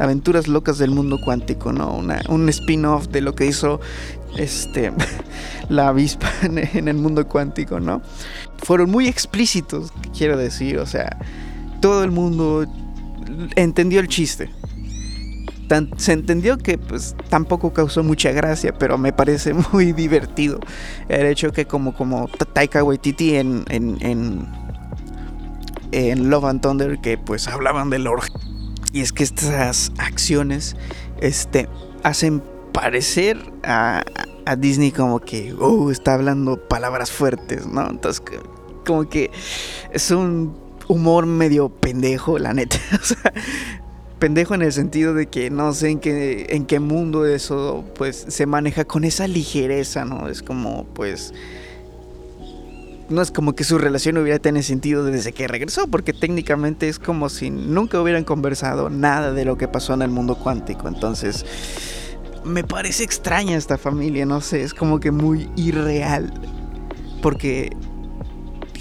Aventuras 0.00 0.48
locas 0.48 0.78
del 0.78 0.90
mundo 0.90 1.18
cuántico, 1.22 1.72
¿no? 1.72 2.02
Un 2.28 2.48
spin-off 2.48 3.08
de 3.08 3.20
lo 3.20 3.34
que 3.34 3.46
hizo 3.46 3.80
este, 4.36 4.92
la 5.68 5.88
avispa 5.88 6.30
en, 6.42 6.88
el 6.88 6.96
mundo 6.96 7.26
cuántico, 7.28 7.80
¿no? 7.80 8.02
Fueron 8.58 8.90
muy 8.90 9.08
explícitos, 9.08 9.92
quiero 10.16 10.36
decir, 10.36 10.78
o 10.78 10.86
sea, 10.86 11.18
todo 11.80 12.02
el 12.04 12.10
mundo 12.10 12.66
entendió 13.56 14.00
el 14.00 14.08
chiste. 14.08 14.50
se 15.96 16.12
entendió 16.12 16.58
que 16.58 16.78
pues 16.78 17.14
tampoco 17.28 17.72
causó 17.72 18.02
mucha 18.02 18.32
gracia, 18.32 18.74
pero 18.76 18.98
me 18.98 19.12
parece 19.12 19.54
muy 19.72 19.92
divertido 19.92 20.60
el 21.08 21.26
hecho 21.26 21.52
que 21.52 21.66
como, 21.66 21.94
como 21.94 22.28
Taika 22.28 22.82
Waititi 22.82 23.36
en, 23.36 23.64
en, 23.68 23.98
en 24.00 24.48
en 25.92 26.30
Love 26.30 26.44
and 26.44 26.60
Thunder 26.60 26.98
que 27.00 27.18
pues 27.18 27.48
hablaban 27.48 27.90
de 27.90 27.98
Lord. 27.98 28.24
Y 28.92 29.00
es 29.00 29.12
que 29.12 29.22
estas 29.22 29.92
acciones 29.98 30.76
este, 31.20 31.68
hacen 32.02 32.42
parecer 32.72 33.38
a, 33.62 34.02
Disney 34.58 34.90
como 34.90 35.20
que 35.20 35.54
uh, 35.54 35.90
está 35.90 36.14
hablando 36.14 36.66
palabras 36.66 37.12
fuertes, 37.12 37.68
¿no? 37.68 37.88
Entonces, 37.88 38.20
como 38.84 39.08
que 39.08 39.30
es 39.92 40.10
un 40.10 40.58
humor 40.88 41.24
medio 41.26 41.68
pendejo, 41.68 42.36
la 42.36 42.52
neta. 42.52 42.76
o 43.00 43.04
sea, 43.04 43.32
pendejo 44.18 44.54
en 44.54 44.62
el 44.62 44.72
sentido 44.72 45.14
de 45.14 45.26
que 45.26 45.50
no 45.50 45.72
sé 45.72 45.90
en 45.90 46.00
qué, 46.00 46.46
en 46.50 46.66
qué 46.66 46.80
mundo 46.80 47.26
eso 47.26 47.84
pues 47.96 48.26
se 48.28 48.46
maneja 48.46 48.84
con 48.84 49.04
esa 49.04 49.28
ligereza, 49.28 50.04
¿no? 50.04 50.28
Es 50.28 50.42
como 50.42 50.84
pues 50.86 51.32
no 53.10 53.20
es 53.22 53.30
como 53.30 53.54
que 53.54 53.64
su 53.64 53.76
relación 53.76 54.16
hubiera 54.18 54.38
tenido 54.38 54.62
sentido 54.62 55.04
desde 55.04 55.32
que 55.32 55.48
regresó, 55.48 55.88
porque 55.88 56.12
técnicamente 56.12 56.88
es 56.88 56.98
como 56.98 57.28
si 57.28 57.50
nunca 57.50 58.00
hubieran 58.00 58.24
conversado 58.24 58.88
nada 58.88 59.32
de 59.32 59.44
lo 59.44 59.58
que 59.58 59.68
pasó 59.68 59.94
en 59.94 60.02
el 60.02 60.10
mundo 60.10 60.36
cuántico. 60.36 60.88
Entonces, 60.88 61.44
me 62.44 62.64
parece 62.64 63.02
extraña 63.02 63.56
esta 63.56 63.76
familia, 63.76 64.24
no 64.26 64.40
sé, 64.40 64.62
es 64.62 64.72
como 64.72 65.00
que 65.00 65.10
muy 65.10 65.50
irreal. 65.56 66.32
Porque 67.20 67.70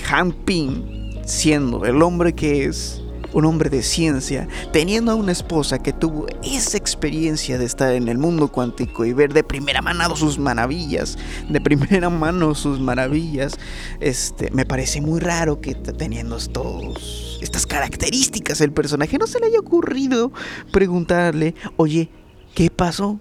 Han 0.10 0.32
Ping 0.32 1.22
siendo 1.26 1.86
el 1.86 2.02
hombre 2.02 2.34
que 2.34 2.66
es, 2.66 3.02
un 3.34 3.46
hombre 3.46 3.70
de 3.70 3.84
ciencia, 3.84 4.48
teniendo 4.72 5.12
a 5.12 5.16
una 5.16 5.32
esposa 5.32 5.80
que 5.80 5.94
tuvo 5.94 6.28
esa 6.44 6.78
experiencia 6.78 7.58
de 7.58 7.66
estar 7.66 7.94
en 7.94 8.08
el 8.08 8.18
mundo 8.18 8.48
cuántico 8.50 9.06
y 9.06 9.14
ver 9.14 9.34
de 9.34 9.44
primera 9.44 9.82
mano 9.82 10.16
sus 10.16 10.40
maravillas, 10.40 11.18
de 11.50 11.62
primera 11.62 12.10
mano 12.10 12.56
sus 12.56 12.80
maravillas, 12.80 13.54
este, 14.00 14.52
me 14.52 14.66
parece 14.66 15.02
muy 15.02 15.20
raro 15.20 15.62
que 15.62 15.76
teniendo 15.76 16.38
estos, 16.38 17.40
estas 17.42 17.66
características 17.66 18.62
el 18.62 18.72
personaje 18.72 19.18
no 19.18 19.28
se 19.28 19.40
le 19.40 19.48
haya 19.48 19.60
ocurrido 19.60 20.32
preguntarle, 20.72 21.56
oye, 21.78 22.10
¿qué 22.56 22.70
pasó? 22.70 23.20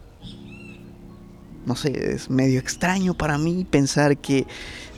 No 1.66 1.76
sé, 1.76 2.14
es 2.14 2.30
medio 2.30 2.58
extraño 2.58 3.12
para 3.12 3.36
mí 3.36 3.66
pensar 3.70 4.16
que 4.16 4.46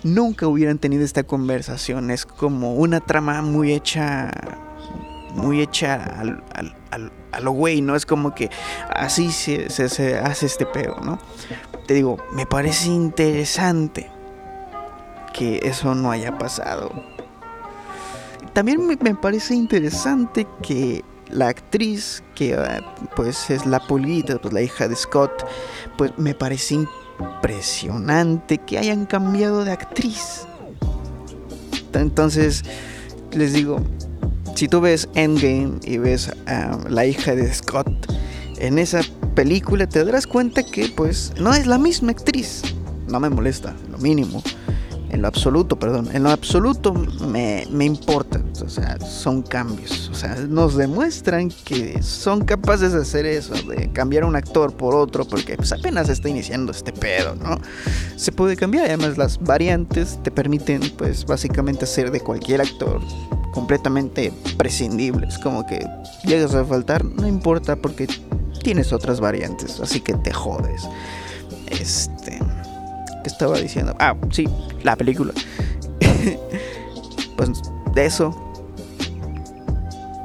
nunca 0.05 0.47
hubieran 0.47 0.79
tenido 0.79 1.05
esta 1.05 1.25
conversación. 1.25 2.11
Es 2.11 2.25
como 2.25 2.75
una 2.75 3.01
trama 3.01 3.43
muy 3.43 3.73
hecha 3.73 4.31
muy 5.35 5.61
hecha 5.61 5.95
al, 5.95 6.43
a 7.33 7.41
lo 7.41 7.53
güey, 7.53 7.81
¿no? 7.81 7.97
Es 7.97 8.07
como 8.07 8.35
que 8.35 8.51
así 8.89 9.31
se, 9.31 9.67
hace 10.19 10.47
este 10.47 10.67
pedo, 10.67 10.97
¿no? 11.03 11.19
Te 11.87 11.95
digo, 11.95 12.19
me 12.33 12.47
parece 12.47 12.89
interesante 12.89 14.11
que 15.33 15.61
eso 15.63 15.95
no 15.95 16.11
haya 16.11 16.37
pasado. 16.39 16.91
También 18.53 18.87
me, 18.87 18.97
parece 18.97 19.55
interesante 19.55 20.47
que 20.63 21.05
la 21.29 21.49
actriz, 21.49 22.23
que 22.35 22.55
eh, 22.55 22.81
pues 23.15 23.51
es 23.51 23.65
la 23.65 23.79
polita, 23.81 24.39
pues 24.39 24.53
la 24.53 24.63
hija 24.63 24.89
de 24.89 24.97
Scott, 24.97 25.47
pues 25.97 26.13
me 26.19 26.35
parece 26.35 26.75
impresionante 27.21 28.59
que 28.59 28.79
hayan 28.79 29.07
cambiado 29.07 29.65
de 29.65 29.73
actriz. 29.73 30.47
Entonces, 31.93 32.65
les 33.33 33.53
digo, 33.53 33.81
si 34.61 34.69
tú 34.69 34.83
ves 34.83 35.09
Endgame 35.15 35.79
y 35.85 35.97
ves 35.97 36.31
a 36.45 36.79
la 36.91 37.07
hija 37.07 37.35
de 37.35 37.51
Scott 37.51 38.13
en 38.59 38.79
esa 38.79 39.01
película, 39.35 39.89
te 39.89 40.05
darás 40.05 40.27
cuenta 40.27 40.63
que 40.63 40.93
pues 40.95 41.33
no 41.41 41.55
es 41.55 41.67
la 41.67 41.79
misma 41.79 42.11
actriz. 42.11 42.61
No 43.09 43.21
me 43.21 43.31
molesta, 43.31 43.75
lo 43.91 43.97
mínimo. 43.97 44.43
En 45.11 45.23
lo 45.23 45.29
absoluto, 45.29 45.77
perdón. 45.77 46.09
En 46.13 46.23
lo 46.23 46.31
absoluto 46.31 46.95
me, 46.95 47.67
me 47.71 47.85
importa. 47.85 48.41
O 48.65 48.69
sea, 48.69 48.99
son 49.01 49.43
cambios. 49.43 50.09
O 50.11 50.15
sea, 50.15 50.37
nos 50.49 50.77
demuestran 50.77 51.51
que 51.65 52.03
son 52.03 52.45
capaces 52.45 52.93
de 52.93 53.01
hacer 53.01 53.27
eso, 53.27 53.55
de 53.69 53.91
cambiar 53.93 54.25
un 54.25 54.37
actor 54.37 54.73
por 54.73 54.95
otro, 54.95 55.25
porque 55.25 55.57
pues, 55.57 55.73
apenas 55.73 56.09
está 56.09 56.29
iniciando 56.29 56.71
este 56.73 56.93
pedo, 56.93 57.35
¿no? 57.35 57.59
Se 58.17 58.31
puede 58.31 58.57
cambiar. 58.57 58.87
Además, 58.87 59.19
las 59.19 59.39
variantes 59.41 60.21
te 60.23 60.31
permiten, 60.31 60.81
pues, 60.97 61.27
básicamente 61.27 61.85
hacer 61.85 62.11
de 62.11 62.21
cualquier 62.21 62.61
actor 62.61 63.01
completamente 63.53 64.33
prescindibles. 64.57 65.39
Como 65.39 65.67
que 65.67 65.85
llegas 66.25 66.55
a 66.55 66.65
faltar, 66.65 67.05
no 67.05 67.27
importa 67.27 67.77
porque 67.77 68.07
tienes 68.63 68.93
otras 68.93 69.21
variantes, 69.21 69.81
así 69.81 70.01
que 70.01 70.15
te 70.15 70.33
jodes. 70.33 70.89
Este. 71.69 72.39
¿Qué 73.23 73.29
estaba 73.29 73.59
diciendo? 73.59 73.95
Ah, 73.99 74.17
sí, 74.31 74.49
la 74.83 74.97
película. 74.97 75.33
pues 77.37 77.51
de 77.95 78.07
eso 78.07 78.35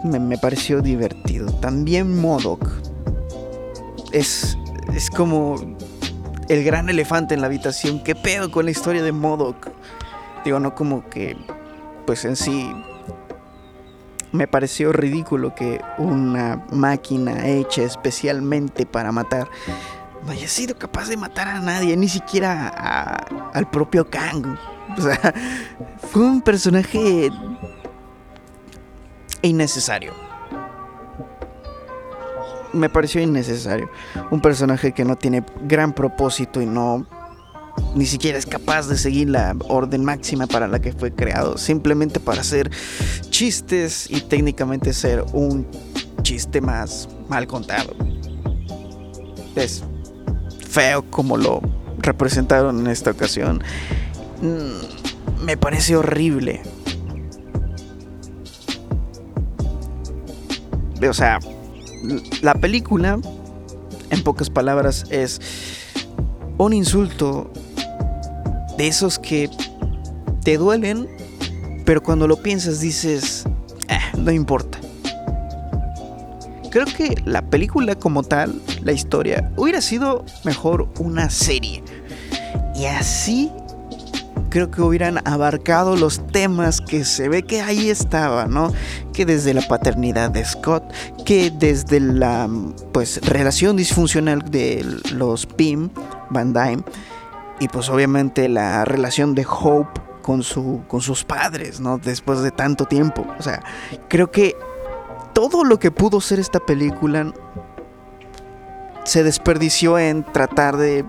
me, 0.03 0.19
me, 0.19 0.37
pareció 0.37 0.81
divertido. 0.81 1.51
También 1.53 2.19
Modoc 2.19 2.67
es, 4.11 4.57
es 4.93 5.09
como 5.09 5.55
el 6.49 6.63
gran 6.63 6.89
elefante 6.89 7.33
en 7.33 7.41
la 7.41 7.47
habitación. 7.47 8.03
¿Qué 8.03 8.15
pedo 8.15 8.51
con 8.51 8.65
la 8.65 8.71
historia 8.71 9.03
de 9.03 9.11
Modoc? 9.11 9.69
Digo, 10.43 10.59
no 10.59 10.75
como 10.75 11.09
que, 11.09 11.35
pues 12.05 12.23
en 12.25 12.35
sí 12.35 12.71
me 14.35 14.47
pareció 14.47 14.91
ridículo 14.91 15.55
que 15.55 15.81
una 15.97 16.65
máquina 16.71 17.47
hecha 17.47 17.83
especialmente 17.83 18.85
para 18.85 19.11
matar 19.11 19.47
no 20.25 20.31
haya 20.31 20.47
sido 20.47 20.75
capaz 20.77 21.07
de 21.07 21.17
matar 21.17 21.47
a 21.47 21.59
nadie, 21.59 21.95
ni 21.95 22.09
siquiera 22.09 22.67
al 23.53 23.69
propio 23.69 24.09
Kang. 24.09 24.57
O 24.97 25.01
sea, 25.01 25.33
fue 26.11 26.23
un 26.23 26.41
personaje 26.41 27.29
innecesario. 29.41 30.13
Me 32.73 32.89
pareció 32.89 33.21
innecesario. 33.21 33.89
Un 34.31 34.41
personaje 34.41 34.91
que 34.91 35.05
no 35.05 35.15
tiene 35.15 35.43
gran 35.61 35.93
propósito 35.93 36.61
y 36.61 36.65
no 36.65 37.05
ni 37.93 38.05
siquiera 38.05 38.37
es 38.37 38.45
capaz 38.45 38.87
de 38.87 38.97
seguir 38.97 39.29
la 39.29 39.55
orden 39.67 40.03
máxima 40.03 40.47
para 40.47 40.67
la 40.67 40.79
que 40.79 40.93
fue 40.93 41.13
creado, 41.13 41.57
simplemente 41.57 42.19
para 42.19 42.41
hacer 42.41 42.71
chistes 43.29 44.09
y 44.09 44.21
técnicamente 44.21 44.93
ser 44.93 45.23
un 45.33 45.67
chiste 46.21 46.61
más 46.61 47.09
mal 47.27 47.47
contado. 47.47 47.93
Es 49.55 49.83
feo 50.75 51.09
como 51.09 51.37
lo 51.37 51.61
representaron 51.99 52.81
en 52.81 52.87
esta 52.87 53.11
ocasión. 53.11 53.63
Mm, 54.41 55.45
me 55.45 55.55
parece 55.55 55.95
horrible. 55.95 56.61
O 61.09 61.13
sea, 61.13 61.39
la 62.41 62.55
película, 62.55 63.19
en 64.09 64.23
pocas 64.23 64.49
palabras, 64.49 65.05
es 65.09 65.39
un 66.57 66.73
insulto 66.73 67.49
de 68.77 68.87
esos 68.87 69.17
que 69.17 69.49
te 70.43 70.57
duelen, 70.57 71.07
pero 71.85 72.03
cuando 72.03 72.27
lo 72.27 72.35
piensas 72.43 72.81
dices, 72.81 73.45
eh, 73.87 73.97
no 74.17 74.29
importa. 74.29 74.77
Creo 76.69 76.85
que 76.85 77.15
la 77.23 77.41
película 77.43 77.95
como 77.95 78.23
tal, 78.23 78.61
la 78.85 78.93
historia, 78.93 79.51
hubiera 79.57 79.81
sido 79.81 80.23
mejor 80.45 80.87
una 80.99 81.29
serie. 81.29 81.83
Y 82.75 82.85
así 82.85 83.51
creo 84.49 84.71
que 84.71 84.81
hubieran 84.81 85.19
abarcado 85.27 85.97
los 85.97 86.25
temas 86.27 86.79
que 86.79 87.03
se 87.03 87.27
ve 87.27 87.43
que 87.43 87.61
ahí 87.61 87.89
estaba, 87.89 88.45
¿no? 88.45 88.71
Que 89.11 89.25
desde 89.25 89.53
la 89.53 89.67
paternidad 89.67 90.29
de 90.29 90.45
Scott, 90.45 90.83
que 91.25 91.51
desde 91.51 91.99
la 91.99 92.47
pues 92.93 93.19
relación 93.27 93.75
disfuncional 93.75 94.49
de 94.49 94.85
los 95.11 95.45
Pim, 95.45 95.89
Van 96.29 96.53
Dyne, 96.53 96.83
y 97.59 97.67
pues 97.67 97.89
obviamente 97.89 98.47
la 98.47 98.85
relación 98.85 99.33
de 99.33 99.45
Hope 99.49 99.99
con, 100.21 100.43
su, 100.43 100.83
con 100.87 101.01
sus 101.01 101.23
padres, 101.23 101.79
¿no? 101.79 101.97
Después 101.97 102.41
de 102.41 102.51
tanto 102.51 102.85
tiempo. 102.85 103.25
O 103.39 103.43
sea, 103.43 103.63
creo 104.09 104.31
que 104.31 104.55
todo 105.33 105.63
lo 105.63 105.79
que 105.79 105.91
pudo 105.91 106.21
ser 106.21 106.39
esta 106.39 106.59
película 106.59 107.33
se 109.05 109.23
desperdició 109.23 109.97
en 109.97 110.23
tratar 110.23 110.77
de 110.77 111.05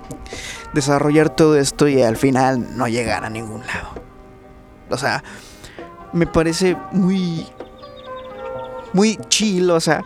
desarrollar 0.72 1.30
todo 1.30 1.56
esto 1.56 1.88
y 1.88 2.02
al 2.02 2.16
final 2.16 2.76
no 2.76 2.86
llegar 2.86 3.24
a 3.24 3.30
ningún 3.30 3.66
lado. 3.66 3.88
O 4.90 4.96
sea, 4.96 5.24
me 6.12 6.26
parece 6.26 6.76
muy 6.92 7.46
muy 8.92 9.18
chill, 9.28 9.70
o 9.70 9.80
sea, 9.80 10.02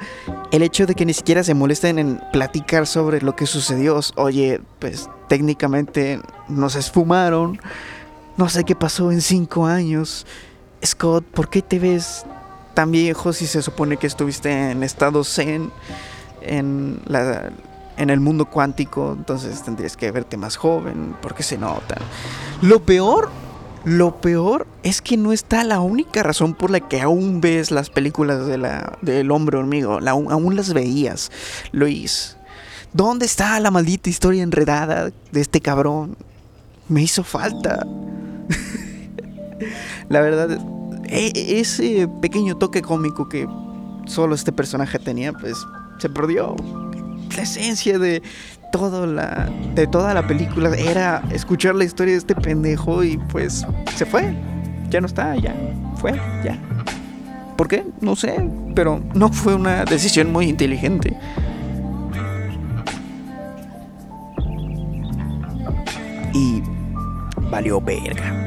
el 0.51 0.63
hecho 0.63 0.85
de 0.85 0.97
que 0.97 1.07
ni 1.07 1.15
siquiera 1.15 1.45
se 1.45 1.55
molesten 1.55 1.99
en 2.01 2.21
platicar 2.33 2.89
sobre 2.89 3.21
lo 3.21 3.37
que 3.37 3.47
sucedió. 3.47 4.01
Oye, 4.17 4.61
pues 4.81 5.09
técnicamente 5.29 6.21
nos 6.49 6.75
esfumaron. 6.75 7.61
No 8.37 8.49
sé 8.49 8.65
qué 8.65 8.75
pasó 8.75 9.13
en 9.13 9.21
cinco 9.21 9.67
años. 9.67 10.27
Scott, 10.85 11.25
¿por 11.25 11.49
qué 11.51 11.63
te 11.63 11.79
ves 11.79 12.25
tan 12.75 12.91
viejo 12.91 13.33
si 13.33 13.47
se 13.47 13.63
supone 13.63 13.97
que 13.97 14.09
estuviste 14.09 14.71
en 14.71 14.83
estado 14.83 15.23
zen 15.23 15.71
en, 16.43 17.01
la, 17.07 17.53
en 18.01 18.11
el 18.11 18.19
mundo 18.19 18.47
cuántico? 18.47 19.15
Entonces 19.17 19.63
tendrías 19.63 19.97
que 19.97 20.11
verte 20.11 20.37
más 20.37 20.57
joven. 20.57 21.15
¿Por 21.21 21.35
qué 21.35 21.43
se 21.43 21.59
nota? 21.59 21.97
Lo 22.63 22.81
peor 22.81 23.31
lo 23.85 24.21
peor 24.21 24.67
es 24.83 25.01
que 25.01 25.17
no 25.17 25.33
está 25.33 25.65
la 25.65 25.81
única 25.81 26.23
razón 26.23 26.53
por 26.55 26.71
la 26.71 26.81
que 26.81 27.01
aún 27.01 27.41
ves 27.41 27.71
las 27.71 27.89
películas 27.89 28.47
de 28.47 28.59
la, 28.59 28.99
del 29.01 29.31
hombre 29.31 29.57
hormigo. 29.57 30.01
aún 30.07 30.57
las 30.57 30.75
veías, 30.75 31.31
Luis. 31.73 32.37
¿Dónde 32.93 33.25
está 33.25 33.59
la 33.61 33.71
maldita 33.71 34.11
historia 34.11 34.43
enredada 34.43 35.11
de 35.33 35.41
este 35.41 35.61
cabrón? 35.61 36.17
Me 36.89 37.03
hizo 37.03 37.25
falta. 37.25 37.87
la 40.11 40.21
verdad, 40.21 40.59
e, 41.05 41.61
ese 41.61 42.07
pequeño 42.21 42.59
toque 42.59 42.83
cómico 42.83 43.29
que 43.29 43.49
solo 44.07 44.35
este 44.35 44.53
personaje 44.53 44.99
tenía, 44.99 45.33
pues 45.33 45.57
se 45.99 46.11
perdió 46.11 46.57
la 47.37 47.43
esencia 47.43 47.99
de 47.99 48.23
toda 48.73 49.07
la, 49.07 49.51
de 49.75 49.87
toda 49.87 50.15
la 50.15 50.27
película 50.27 50.75
era 50.77 51.23
escuchar 51.33 51.75
la 51.75 51.85
historia 51.85 52.15
de 52.15 52.19
este 52.19 52.35
pendejo 52.35 53.03
y 53.03 53.17
pues 53.17 53.67
se 53.97 54.07
fue. 54.07 54.35
Ya 54.89 55.01
no 55.01 55.07
está, 55.07 55.37
ya 55.37 55.55
fue, 55.97 56.13
ya. 56.45 56.59
¿Por 57.57 57.69
qué? 57.69 57.85
No 58.01 58.17
sé, 58.17 58.49
pero 58.75 59.01
no 59.15 59.31
fue 59.31 59.55
una 59.55 59.85
decisión 59.85 60.33
muy 60.33 60.49
inteligente. 60.49 61.17
Y 66.33 66.63
valió 67.51 67.81
verga. 67.81 68.47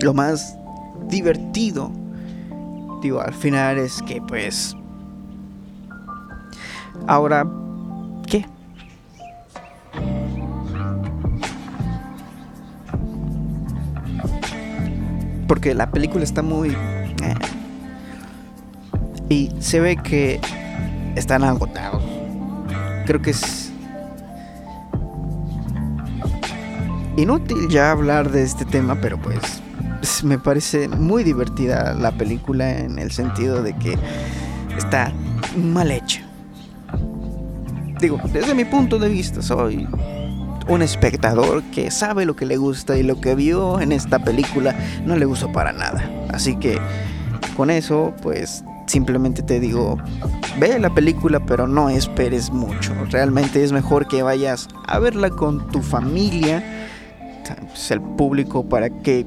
Lo 0.00 0.14
más 0.14 0.56
divertido, 1.08 1.90
digo, 3.02 3.20
al 3.20 3.34
final 3.34 3.78
es 3.78 4.02
que 4.02 4.20
pues... 4.20 4.76
Ahora, 7.06 7.46
¿qué? 8.26 8.44
Porque 15.46 15.74
la 15.74 15.90
película 15.90 16.24
está 16.24 16.42
muy... 16.42 16.70
Eh, 16.70 17.34
y 19.28 19.52
se 19.60 19.80
ve 19.80 19.96
que 19.96 20.40
están 21.14 21.44
agotados. 21.44 22.02
Creo 23.06 23.22
que 23.22 23.30
es 23.30 23.72
inútil 27.16 27.68
ya 27.68 27.92
hablar 27.92 28.30
de 28.30 28.42
este 28.42 28.64
tema, 28.64 28.96
pero 29.00 29.18
pues 29.18 29.62
me 30.24 30.38
parece 30.38 30.88
muy 30.88 31.24
divertida 31.24 31.94
la 31.94 32.12
película 32.12 32.78
en 32.78 32.98
el 32.98 33.10
sentido 33.10 33.62
de 33.62 33.74
que 33.76 33.98
está 34.76 35.12
mal 35.56 35.90
hecha. 35.90 36.22
Digo, 38.00 38.20
desde 38.32 38.54
mi 38.54 38.64
punto 38.64 38.98
de 38.98 39.08
vista, 39.08 39.42
soy 39.42 39.88
un 40.68 40.82
espectador 40.82 41.62
que 41.64 41.90
sabe 41.90 42.26
lo 42.26 42.36
que 42.36 42.44
le 42.44 42.56
gusta 42.56 42.96
y 42.96 43.02
lo 43.02 43.20
que 43.20 43.34
vio 43.34 43.80
en 43.80 43.92
esta 43.92 44.18
película 44.18 44.76
no 45.04 45.16
le 45.16 45.24
gustó 45.24 45.50
para 45.52 45.72
nada. 45.72 46.10
Así 46.30 46.56
que 46.56 46.78
con 47.56 47.70
eso, 47.70 48.12
pues 48.22 48.64
simplemente 48.86 49.42
te 49.42 49.60
digo, 49.60 49.98
ve 50.58 50.78
la 50.78 50.94
película, 50.94 51.40
pero 51.40 51.66
no 51.66 51.88
esperes 51.88 52.50
mucho. 52.50 52.92
Realmente 53.10 53.62
es 53.64 53.72
mejor 53.72 54.06
que 54.08 54.22
vayas 54.22 54.68
a 54.86 54.98
verla 54.98 55.30
con 55.30 55.68
tu 55.68 55.82
familia, 55.82 56.62
pues, 57.68 57.90
el 57.90 58.00
público 58.00 58.68
para 58.68 58.90
que 58.90 59.24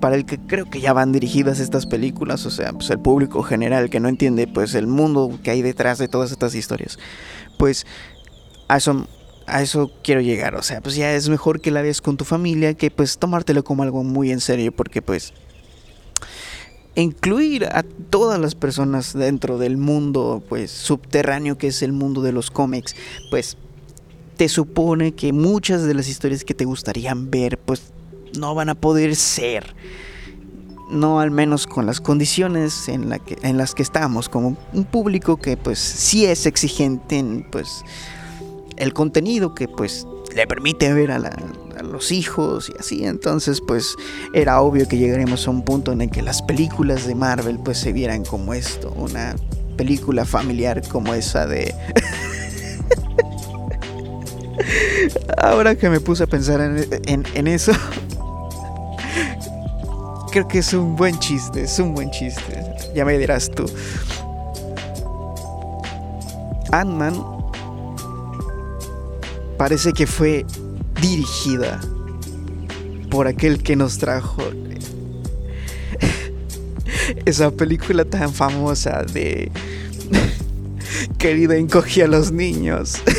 para 0.00 0.16
el 0.16 0.24
que 0.24 0.38
creo 0.38 0.68
que 0.68 0.80
ya 0.80 0.92
van 0.92 1.12
dirigidas 1.12 1.60
estas 1.60 1.86
películas, 1.86 2.46
o 2.46 2.50
sea, 2.50 2.72
pues 2.72 2.90
el 2.90 2.98
público 2.98 3.42
general 3.42 3.90
que 3.90 4.00
no 4.00 4.08
entiende 4.08 4.46
pues 4.46 4.74
el 4.74 4.86
mundo 4.86 5.38
que 5.42 5.50
hay 5.50 5.62
detrás 5.62 5.98
de 5.98 6.08
todas 6.08 6.32
estas 6.32 6.54
historias. 6.54 6.98
Pues 7.58 7.86
a 8.68 8.78
eso 8.78 9.06
a 9.46 9.62
eso 9.62 9.90
quiero 10.04 10.20
llegar, 10.20 10.54
o 10.54 10.62
sea, 10.62 10.80
pues 10.80 10.94
ya 10.94 11.12
es 11.12 11.28
mejor 11.28 11.60
que 11.60 11.72
la 11.72 11.82
veas 11.82 12.00
con 12.00 12.16
tu 12.16 12.24
familia 12.24 12.74
que 12.74 12.90
pues 12.90 13.18
tomártelo 13.18 13.64
como 13.64 13.82
algo 13.82 14.04
muy 14.04 14.30
en 14.30 14.40
serio 14.40 14.70
porque 14.70 15.02
pues 15.02 15.32
incluir 16.94 17.64
a 17.64 17.82
todas 17.82 18.38
las 18.38 18.54
personas 18.54 19.12
dentro 19.12 19.58
del 19.58 19.76
mundo 19.76 20.42
pues 20.48 20.70
subterráneo 20.70 21.58
que 21.58 21.68
es 21.68 21.82
el 21.82 21.92
mundo 21.92 22.22
de 22.22 22.32
los 22.32 22.50
cómics, 22.50 22.94
pues 23.30 23.56
te 24.36 24.48
supone 24.48 25.12
que 25.12 25.32
muchas 25.32 25.82
de 25.82 25.94
las 25.94 26.08
historias 26.08 26.44
que 26.44 26.54
te 26.54 26.64
gustarían 26.64 27.30
ver 27.30 27.58
pues 27.58 27.92
no 28.38 28.54
van 28.54 28.68
a 28.68 28.74
poder 28.74 29.16
ser. 29.16 29.74
No 30.90 31.20
al 31.20 31.30
menos 31.30 31.66
con 31.66 31.86
las 31.86 32.00
condiciones 32.00 32.88
en, 32.88 33.08
las 33.08 33.74
que 33.74 33.82
estamos, 33.82 34.28
como 34.28 34.56
un 34.72 34.84
público 34.84 35.36
que 35.36 35.56
pues 35.56 35.78
sí 35.78 36.26
es 36.26 36.46
exigente 36.46 37.18
en 37.18 37.46
pues 37.48 37.84
el 38.76 38.92
contenido 38.92 39.54
que 39.54 39.68
pues 39.68 40.04
le 40.34 40.46
permite 40.46 40.92
ver 40.92 41.12
a, 41.12 41.18
los 41.82 42.12
hijos 42.12 42.70
y 42.74 42.78
así. 42.78 43.04
Entonces, 43.04 43.60
pues 43.60 43.96
era 44.34 44.60
obvio 44.60 44.86
que 44.86 44.98
llegaremos 44.98 45.46
a 45.46 45.50
un 45.50 45.64
punto 45.64 45.92
en 45.92 46.02
el 46.02 46.10
que 46.10 46.22
las 46.22 46.42
películas 46.42 47.06
de 47.06 47.14
Marvel 47.14 47.58
pues 47.58 47.78
se 47.78 47.92
vieran 47.92 48.24
como 48.24 48.52
esto, 48.52 48.92
una 48.96 49.34
película 49.76 50.24
familiar 50.24 50.86
como 50.88 51.14
esa 51.14 51.46
de... 51.46 51.74
Ahora 55.38 55.74
que 55.74 55.88
me 55.88 56.00
puse 56.00 56.24
a 56.24 56.26
pensar 56.26 56.60
en, 56.60 57.46
eso, 57.46 57.72
creo 60.30 60.46
que 60.46 60.58
es 60.58 60.72
un 60.72 60.96
buen 60.96 61.18
chiste, 61.18 61.64
es 61.64 61.78
un 61.78 61.94
buen 61.94 62.10
chiste. 62.10 62.62
Ya 62.94 63.04
me 63.04 63.18
dirás 63.18 63.50
tú. 63.50 63.66
Ant-Man 66.72 67.14
parece 69.58 69.92
que 69.92 70.06
fue 70.06 70.46
dirigida 71.00 71.80
por 73.10 73.26
aquel 73.26 73.62
que 73.62 73.74
nos 73.74 73.98
trajo 73.98 74.40
esa 77.24 77.50
película 77.50 78.04
tan 78.04 78.32
famosa 78.32 79.02
de 79.02 79.50
Querida 81.18 81.56
encogía 81.56 82.04
a 82.04 82.08
los 82.08 82.30
niños. 82.30 83.02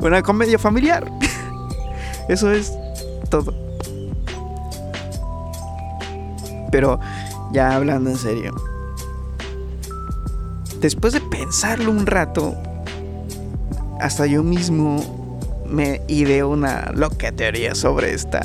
Una 0.00 0.22
comedia 0.22 0.58
familiar. 0.58 1.10
Eso 2.28 2.50
es 2.50 2.72
Pero 6.70 6.98
ya 7.52 7.76
hablando 7.76 8.10
en 8.10 8.16
serio 8.16 8.54
después 10.84 11.14
de 11.14 11.22
pensarlo 11.22 11.90
un 11.90 12.04
rato, 12.04 12.54
hasta 14.00 14.26
yo 14.26 14.42
mismo 14.42 15.40
me 15.66 16.02
ideé 16.08 16.44
una 16.44 16.92
loca 16.94 17.32
teoría 17.32 17.74
sobre 17.74 18.12
esta 18.12 18.42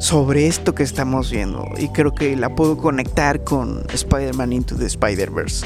sobre 0.00 0.48
esto 0.48 0.74
que 0.74 0.82
estamos 0.82 1.30
viendo 1.30 1.64
y 1.78 1.86
creo 1.90 2.12
que 2.12 2.34
la 2.36 2.56
puedo 2.56 2.76
conectar 2.76 3.44
con 3.44 3.84
Spider-Man 3.94 4.52
Into 4.52 4.74
the 4.74 4.86
Spider-Verse. 4.86 5.64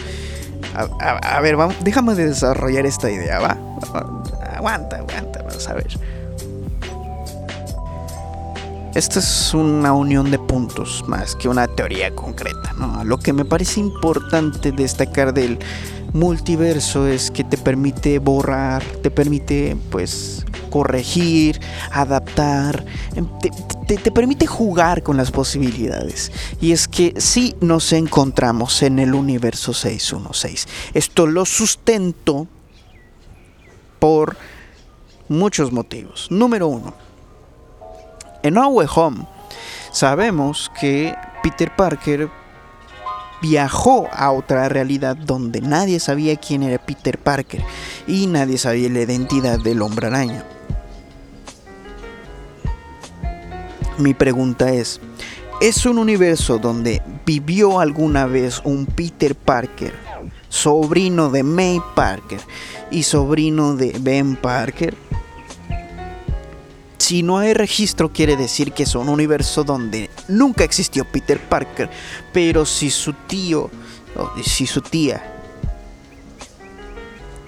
A, 1.00 1.40
ver, 1.40 1.56
vamos, 1.56 1.74
déjame 1.82 2.14
desarrollar 2.14 2.84
esta 2.84 3.10
idea, 3.10 3.38
¿va? 3.38 3.56
Aguanta, 4.54 4.96
aguanta, 4.98 5.42
vamos 5.42 5.66
a 5.66 5.72
ver. 5.72 5.98
Esta 8.96 9.18
es 9.18 9.52
una 9.52 9.92
unión 9.92 10.30
de 10.30 10.38
puntos 10.38 11.04
más 11.06 11.36
que 11.36 11.50
una 11.50 11.68
teoría 11.68 12.14
concreta. 12.14 12.72
¿no? 12.78 13.04
Lo 13.04 13.18
que 13.18 13.34
me 13.34 13.44
parece 13.44 13.78
importante 13.78 14.72
destacar 14.72 15.34
del 15.34 15.58
multiverso 16.14 17.06
es 17.06 17.30
que 17.30 17.44
te 17.44 17.58
permite 17.58 18.18
borrar, 18.20 18.82
te 19.02 19.10
permite 19.10 19.76
pues 19.90 20.46
corregir, 20.70 21.60
adaptar, 21.90 22.86
em, 23.14 23.28
te, 23.86 23.98
te, 23.98 24.10
permite 24.10 24.46
jugar 24.46 25.02
con 25.02 25.18
las 25.18 25.30
posibilidades. 25.30 26.32
Y 26.62 26.72
es 26.72 26.88
que 26.88 27.12
si 27.18 27.54
nos 27.60 27.92
encontramos 27.92 28.82
en 28.82 28.98
el 28.98 29.12
universo 29.12 29.74
616. 29.74 30.68
Esto 30.94 31.26
lo 31.26 31.44
sustento 31.44 32.48
por 33.98 34.38
muchos 35.28 35.70
motivos. 35.70 36.28
Número 36.30 36.68
uno 36.68 37.05
en 38.46 38.54
No 38.54 38.68
Home 38.68 39.26
sabemos 39.92 40.70
que 40.78 41.14
Peter 41.42 41.74
Parker 41.74 42.28
viajó 43.40 44.08
a 44.12 44.32
otra 44.32 44.68
realidad 44.68 45.16
donde 45.16 45.60
nadie 45.60 46.00
sabía 46.00 46.36
quién 46.36 46.62
era 46.62 46.84
Peter 46.84 47.18
Parker 47.18 47.62
y 48.06 48.26
nadie 48.26 48.58
sabía 48.58 48.88
la 48.88 49.00
identidad 49.00 49.58
del 49.58 49.82
hombre 49.82 50.08
araña. 50.08 50.44
Mi 53.98 54.12
pregunta 54.12 54.70
es, 54.72 55.00
¿es 55.60 55.86
un 55.86 55.98
universo 55.98 56.58
donde 56.58 57.02
vivió 57.24 57.80
alguna 57.80 58.26
vez 58.26 58.60
un 58.64 58.84
Peter 58.84 59.34
Parker, 59.34 59.94
sobrino 60.48 61.30
de 61.30 61.42
May 61.42 61.80
Parker 61.94 62.40
y 62.90 63.02
sobrino 63.02 63.74
de 63.74 63.96
Ben 63.98 64.36
Parker? 64.36 65.05
Si 67.06 67.22
no 67.22 67.38
hay 67.38 67.54
registro 67.54 68.12
quiere 68.12 68.36
decir 68.36 68.72
que 68.72 68.82
es 68.82 68.96
un 68.96 69.08
universo 69.08 69.62
donde 69.62 70.10
nunca 70.26 70.64
existió 70.64 71.04
Peter 71.04 71.40
Parker, 71.40 71.88
pero 72.32 72.66
si 72.66 72.90
su 72.90 73.12
tío, 73.12 73.70
o 74.16 74.32
si 74.42 74.66
su 74.66 74.80
tía, 74.80 75.22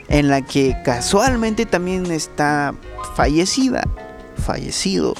en 0.07 0.29
la 0.29 0.43
que 0.43 0.77
casualmente 0.85 1.67
también 1.67 2.07
está 2.13 2.73
fallecida, 3.17 3.83
fallecido, 4.47 5.17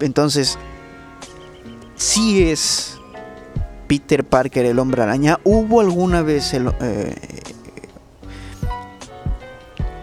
entonces 0.00 0.58
si 1.96 2.42
es 2.50 2.98
Peter 3.86 4.24
Parker 4.24 4.66
el 4.66 4.78
hombre 4.78 5.02
araña, 5.02 5.40
¿hubo 5.44 5.80
alguna 5.80 6.20
vez 6.20 6.52
el, 6.52 6.70
eh, 6.82 7.14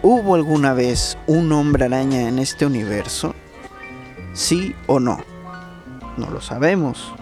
¿Hubo 0.02 0.34
alguna 0.34 0.72
vez 0.72 1.18
un 1.26 1.52
hombre 1.52 1.84
araña 1.84 2.28
en 2.28 2.38
este 2.38 2.64
universo? 2.64 3.34
¿Sí 4.32 4.74
o 4.86 4.98
no? 4.98 5.22
No 6.16 6.30
lo 6.30 6.40
sabemos. 6.40 7.12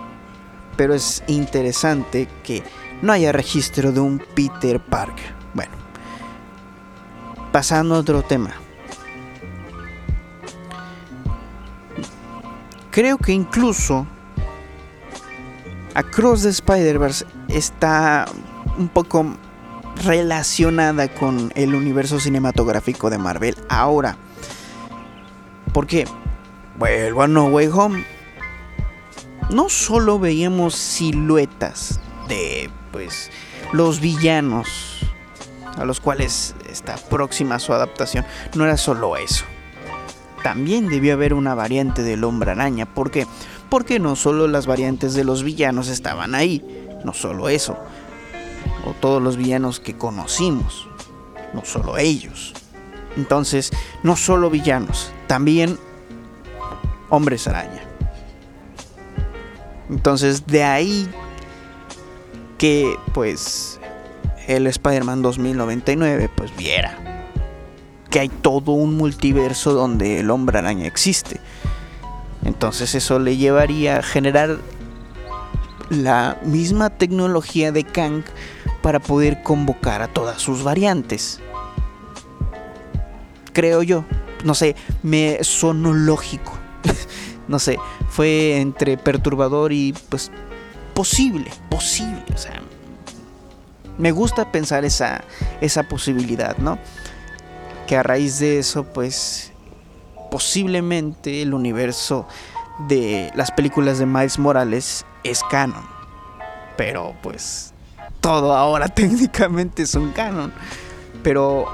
Pero 0.76 0.94
es 0.94 1.24
interesante 1.26 2.28
que 2.44 2.62
no 3.02 3.12
haya 3.12 3.32
registro 3.32 3.90
de 3.90 3.98
un 3.98 4.22
Peter 4.34 4.78
Parker. 4.78 5.34
Bueno, 5.54 5.72
pasando 7.50 7.96
a 7.96 7.98
otro 7.98 8.22
tema. 8.22 8.52
Creo 12.92 13.18
que 13.18 13.32
incluso 13.32 14.06
Across 15.94 16.42
the 16.42 16.48
Spider-Verse 16.50 17.26
está 17.48 18.24
un 18.78 18.88
poco 18.88 19.26
relacionada 20.04 21.08
con 21.08 21.52
el 21.54 21.74
universo 21.74 22.20
cinematográfico 22.20 23.10
de 23.10 23.18
Marvel. 23.18 23.56
Ahora, 23.68 24.16
Porque, 25.72 26.06
vuelvo 26.76 27.22
a 27.22 27.28
No 27.28 27.46
Way 27.46 27.68
Home, 27.68 28.04
no 29.50 29.68
solo 29.68 30.18
veíamos 30.18 30.74
siluetas 30.74 32.00
de, 32.26 32.70
pues, 32.90 33.30
los 33.72 34.00
villanos 34.00 34.98
a 35.76 35.84
los 35.84 36.00
cuales 36.00 36.54
está 36.68 36.96
próxima 36.96 37.58
su 37.58 37.72
adaptación, 37.72 38.24
no 38.54 38.64
era 38.64 38.76
solo 38.76 39.16
eso. 39.16 39.44
También 40.42 40.88
debió 40.88 41.14
haber 41.14 41.34
una 41.34 41.54
variante 41.54 42.02
del 42.02 42.24
hombre 42.24 42.50
araña. 42.50 42.86
¿Por 42.86 43.10
qué? 43.10 43.26
Porque 43.68 44.00
no 44.00 44.16
solo 44.16 44.48
las 44.48 44.66
variantes 44.66 45.14
de 45.14 45.24
los 45.24 45.44
villanos 45.44 45.88
estaban 45.88 46.34
ahí, 46.34 46.64
no 47.04 47.12
solo 47.12 47.48
eso, 47.48 47.78
o 48.84 48.92
todos 48.92 49.22
los 49.22 49.36
villanos 49.36 49.80
que 49.80 49.96
conocimos, 49.96 50.88
no 51.54 51.64
solo 51.64 51.98
ellos. 51.98 52.54
Entonces, 53.16 53.70
no 54.02 54.16
solo 54.16 54.50
villanos, 54.50 55.12
también 55.26 55.78
hombres 57.08 57.48
araña. 57.48 57.82
Entonces, 59.90 60.46
de 60.46 60.64
ahí 60.64 61.08
que 62.58 62.96
pues 63.14 63.80
el 64.46 64.66
Spider-Man 64.66 65.22
2099 65.22 66.28
pues 66.34 66.54
viera 66.56 67.08
que 68.10 68.20
hay 68.20 68.28
todo 68.28 68.72
un 68.72 68.96
multiverso 68.96 69.72
donde 69.72 70.20
el 70.20 70.30
hombre 70.30 70.58
araña 70.58 70.86
existe. 70.86 71.40
Entonces 72.44 72.94
eso 72.94 73.18
le 73.18 73.36
llevaría 73.36 73.98
a 73.98 74.02
generar 74.02 74.58
la 75.90 76.38
misma 76.44 76.90
tecnología 76.90 77.72
de 77.72 77.84
Kang 77.84 78.22
para 78.82 79.00
poder 79.00 79.42
convocar 79.42 80.02
a 80.02 80.08
todas 80.08 80.40
sus 80.40 80.62
variantes. 80.62 81.40
Creo 83.52 83.82
yo. 83.82 84.04
No 84.44 84.54
sé, 84.54 84.76
me 85.02 85.42
sonó 85.42 85.92
lógico. 85.92 86.52
no 87.48 87.58
sé, 87.58 87.78
fue 88.08 88.60
entre 88.60 88.96
perturbador 88.96 89.72
y 89.72 89.94
pues 90.08 90.30
posible, 90.94 91.50
posible. 91.68 92.24
O 92.34 92.38
sea, 92.38 92.62
me 93.98 94.12
gusta 94.12 94.52
pensar 94.52 94.84
esa, 94.84 95.22
esa 95.60 95.82
posibilidad, 95.84 96.56
¿no? 96.58 96.78
Que 97.86 97.96
a 97.96 98.02
raíz 98.02 98.38
de 98.38 98.58
eso, 98.58 98.84
pues, 98.84 99.52
posiblemente 100.30 101.42
el 101.42 101.52
universo 101.52 102.28
de 102.86 103.32
las 103.34 103.50
películas 103.50 103.98
de 103.98 104.06
Miles 104.06 104.38
Morales 104.38 105.04
es 105.24 105.42
canon. 105.50 105.84
Pero 106.76 107.14
pues 107.22 107.72
todo 108.20 108.54
ahora 108.54 108.88
técnicamente 108.94 109.82
es 109.82 109.94
un 109.94 110.12
canon. 110.12 110.52
Pero 111.22 111.66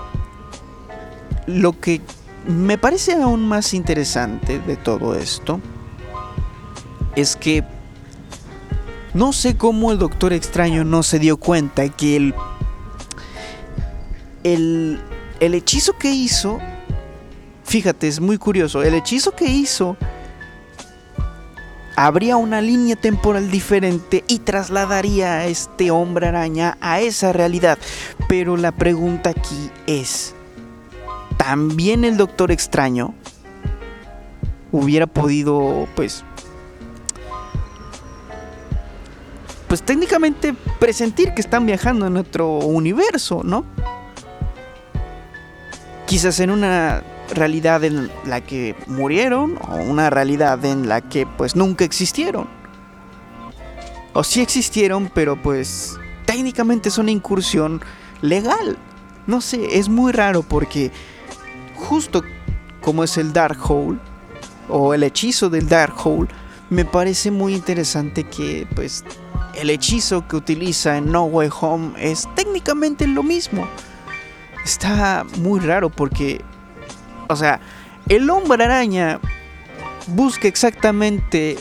lo 1.46 1.78
que 1.78 2.00
me 2.46 2.78
parece 2.78 3.14
aún 3.14 3.46
más 3.46 3.74
interesante 3.74 4.58
de 4.58 4.76
todo 4.76 5.14
esto 5.14 5.60
es 7.16 7.36
que 7.36 7.64
no 9.14 9.32
sé 9.32 9.56
cómo 9.56 9.92
el 9.92 9.98
Doctor 9.98 10.32
Extraño 10.32 10.84
no 10.84 11.02
se 11.02 11.18
dio 11.18 11.36
cuenta 11.36 11.88
que 11.88 12.16
el, 12.16 12.34
el, 14.42 15.00
el 15.38 15.54
hechizo 15.54 15.96
que 15.96 16.10
hizo, 16.10 16.58
fíjate, 17.62 18.08
es 18.08 18.20
muy 18.20 18.38
curioso, 18.38 18.82
el 18.82 18.94
hechizo 18.94 19.30
que 19.30 19.46
hizo 19.46 19.96
habría 21.96 22.36
una 22.36 22.60
línea 22.60 22.96
temporal 22.96 23.50
diferente 23.50 24.24
y 24.26 24.40
trasladaría 24.40 25.38
a 25.38 25.46
este 25.46 25.90
hombre 25.90 26.26
araña 26.26 26.76
a 26.80 27.00
esa 27.00 27.32
realidad. 27.32 27.78
Pero 28.28 28.56
la 28.56 28.72
pregunta 28.72 29.30
aquí 29.30 29.70
es, 29.86 30.34
¿también 31.36 32.04
el 32.04 32.16
Doctor 32.16 32.50
Extraño 32.50 33.14
hubiera 34.72 35.06
podido, 35.06 35.86
pues, 35.94 36.24
pues 39.68 39.82
técnicamente 39.82 40.54
presentir 40.80 41.32
que 41.34 41.40
están 41.40 41.66
viajando 41.66 42.06
en 42.06 42.16
otro 42.16 42.58
universo, 42.58 43.42
¿no? 43.44 43.64
Quizás 46.06 46.38
en 46.40 46.50
una 46.50 47.02
realidad 47.30 47.84
en 47.84 48.10
la 48.24 48.40
que 48.40 48.76
murieron 48.86 49.58
o 49.68 49.76
una 49.76 50.10
realidad 50.10 50.64
en 50.64 50.88
la 50.88 51.00
que 51.00 51.26
pues 51.26 51.56
nunca 51.56 51.84
existieron. 51.84 52.48
O 54.12 54.22
sí 54.22 54.40
existieron, 54.40 55.10
pero 55.12 55.40
pues 55.40 55.98
técnicamente 56.26 56.88
es 56.88 56.98
una 56.98 57.10
incursión 57.10 57.80
legal. 58.22 58.76
No 59.26 59.40
sé, 59.40 59.78
es 59.78 59.88
muy 59.88 60.12
raro 60.12 60.42
porque 60.42 60.92
justo 61.74 62.22
como 62.80 63.02
es 63.02 63.16
el 63.16 63.32
Dark 63.32 63.58
Hole 63.68 63.98
o 64.68 64.94
el 64.94 65.02
hechizo 65.02 65.50
del 65.50 65.68
Dark 65.68 65.94
Hole, 66.04 66.28
me 66.70 66.84
parece 66.84 67.30
muy 67.30 67.54
interesante 67.54 68.24
que 68.24 68.66
pues 68.74 69.04
el 69.54 69.70
hechizo 69.70 70.26
que 70.28 70.36
utiliza 70.36 70.96
en 70.96 71.10
No 71.10 71.24
Way 71.24 71.48
Home 71.60 71.92
es 71.98 72.28
técnicamente 72.34 73.06
lo 73.06 73.22
mismo. 73.22 73.66
Está 74.64 75.24
muy 75.38 75.60
raro 75.60 75.90
porque 75.90 76.40
o 77.34 77.36
sea, 77.36 77.60
el 78.08 78.30
hombre 78.30 78.64
araña 78.64 79.20
busca 80.06 80.46
exactamente 80.46 81.56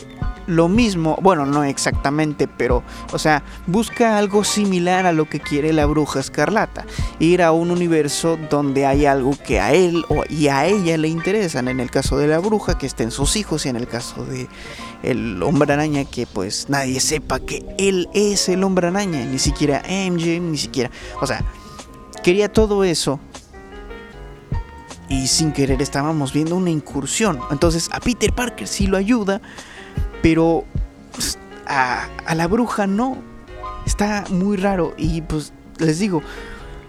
lo 0.46 0.68
mismo, 0.68 1.18
bueno, 1.20 1.46
no 1.46 1.64
exactamente, 1.64 2.46
pero, 2.46 2.82
o 3.12 3.18
sea, 3.18 3.42
busca 3.66 4.18
algo 4.18 4.44
similar 4.44 5.06
a 5.06 5.12
lo 5.12 5.28
que 5.28 5.40
quiere 5.40 5.72
la 5.72 5.86
bruja 5.86 6.20
escarlata, 6.20 6.84
ir 7.18 7.42
a 7.42 7.52
un 7.52 7.70
universo 7.70 8.38
donde 8.50 8.86
hay 8.86 9.06
algo 9.06 9.32
que 9.44 9.58
a 9.58 9.72
él 9.72 10.04
y 10.28 10.48
a 10.48 10.66
ella 10.66 10.96
le 10.96 11.08
interesan, 11.08 11.68
en 11.68 11.80
el 11.80 11.90
caso 11.90 12.18
de 12.18 12.26
la 12.26 12.38
bruja, 12.38 12.78
que 12.78 12.86
estén 12.86 13.10
sus 13.10 13.36
hijos, 13.36 13.66
y 13.66 13.70
en 13.70 13.76
el 13.76 13.88
caso 13.88 14.24
de 14.24 14.48
el 15.02 15.42
hombre 15.42 15.72
araña, 15.72 16.04
que 16.04 16.26
pues 16.26 16.68
nadie 16.68 17.00
sepa 17.00 17.40
que 17.40 17.64
él 17.78 18.08
es 18.14 18.48
el 18.48 18.62
hombre 18.64 18.88
araña, 18.88 19.24
ni 19.24 19.38
siquiera 19.38 19.82
MJ, 19.88 20.40
ni 20.40 20.58
siquiera, 20.58 20.90
o 21.20 21.26
sea, 21.26 21.42
quería 22.22 22.52
todo 22.52 22.84
eso 22.84 23.18
y 25.14 25.28
sin 25.28 25.52
querer 25.52 25.80
estábamos 25.80 26.32
viendo 26.32 26.56
una 26.56 26.70
incursión. 26.70 27.38
Entonces 27.50 27.88
a 27.92 28.00
Peter 28.00 28.32
Parker 28.32 28.66
sí 28.66 28.86
lo 28.86 28.96
ayuda, 28.96 29.40
pero 30.22 30.64
pues, 31.12 31.38
a, 31.66 32.08
la 32.34 32.46
bruja 32.48 32.86
no. 32.86 33.18
Está 33.86 34.24
muy 34.30 34.56
raro 34.56 34.94
y 34.96 35.20
pues 35.20 35.52
les 35.78 35.98
digo, 35.98 36.22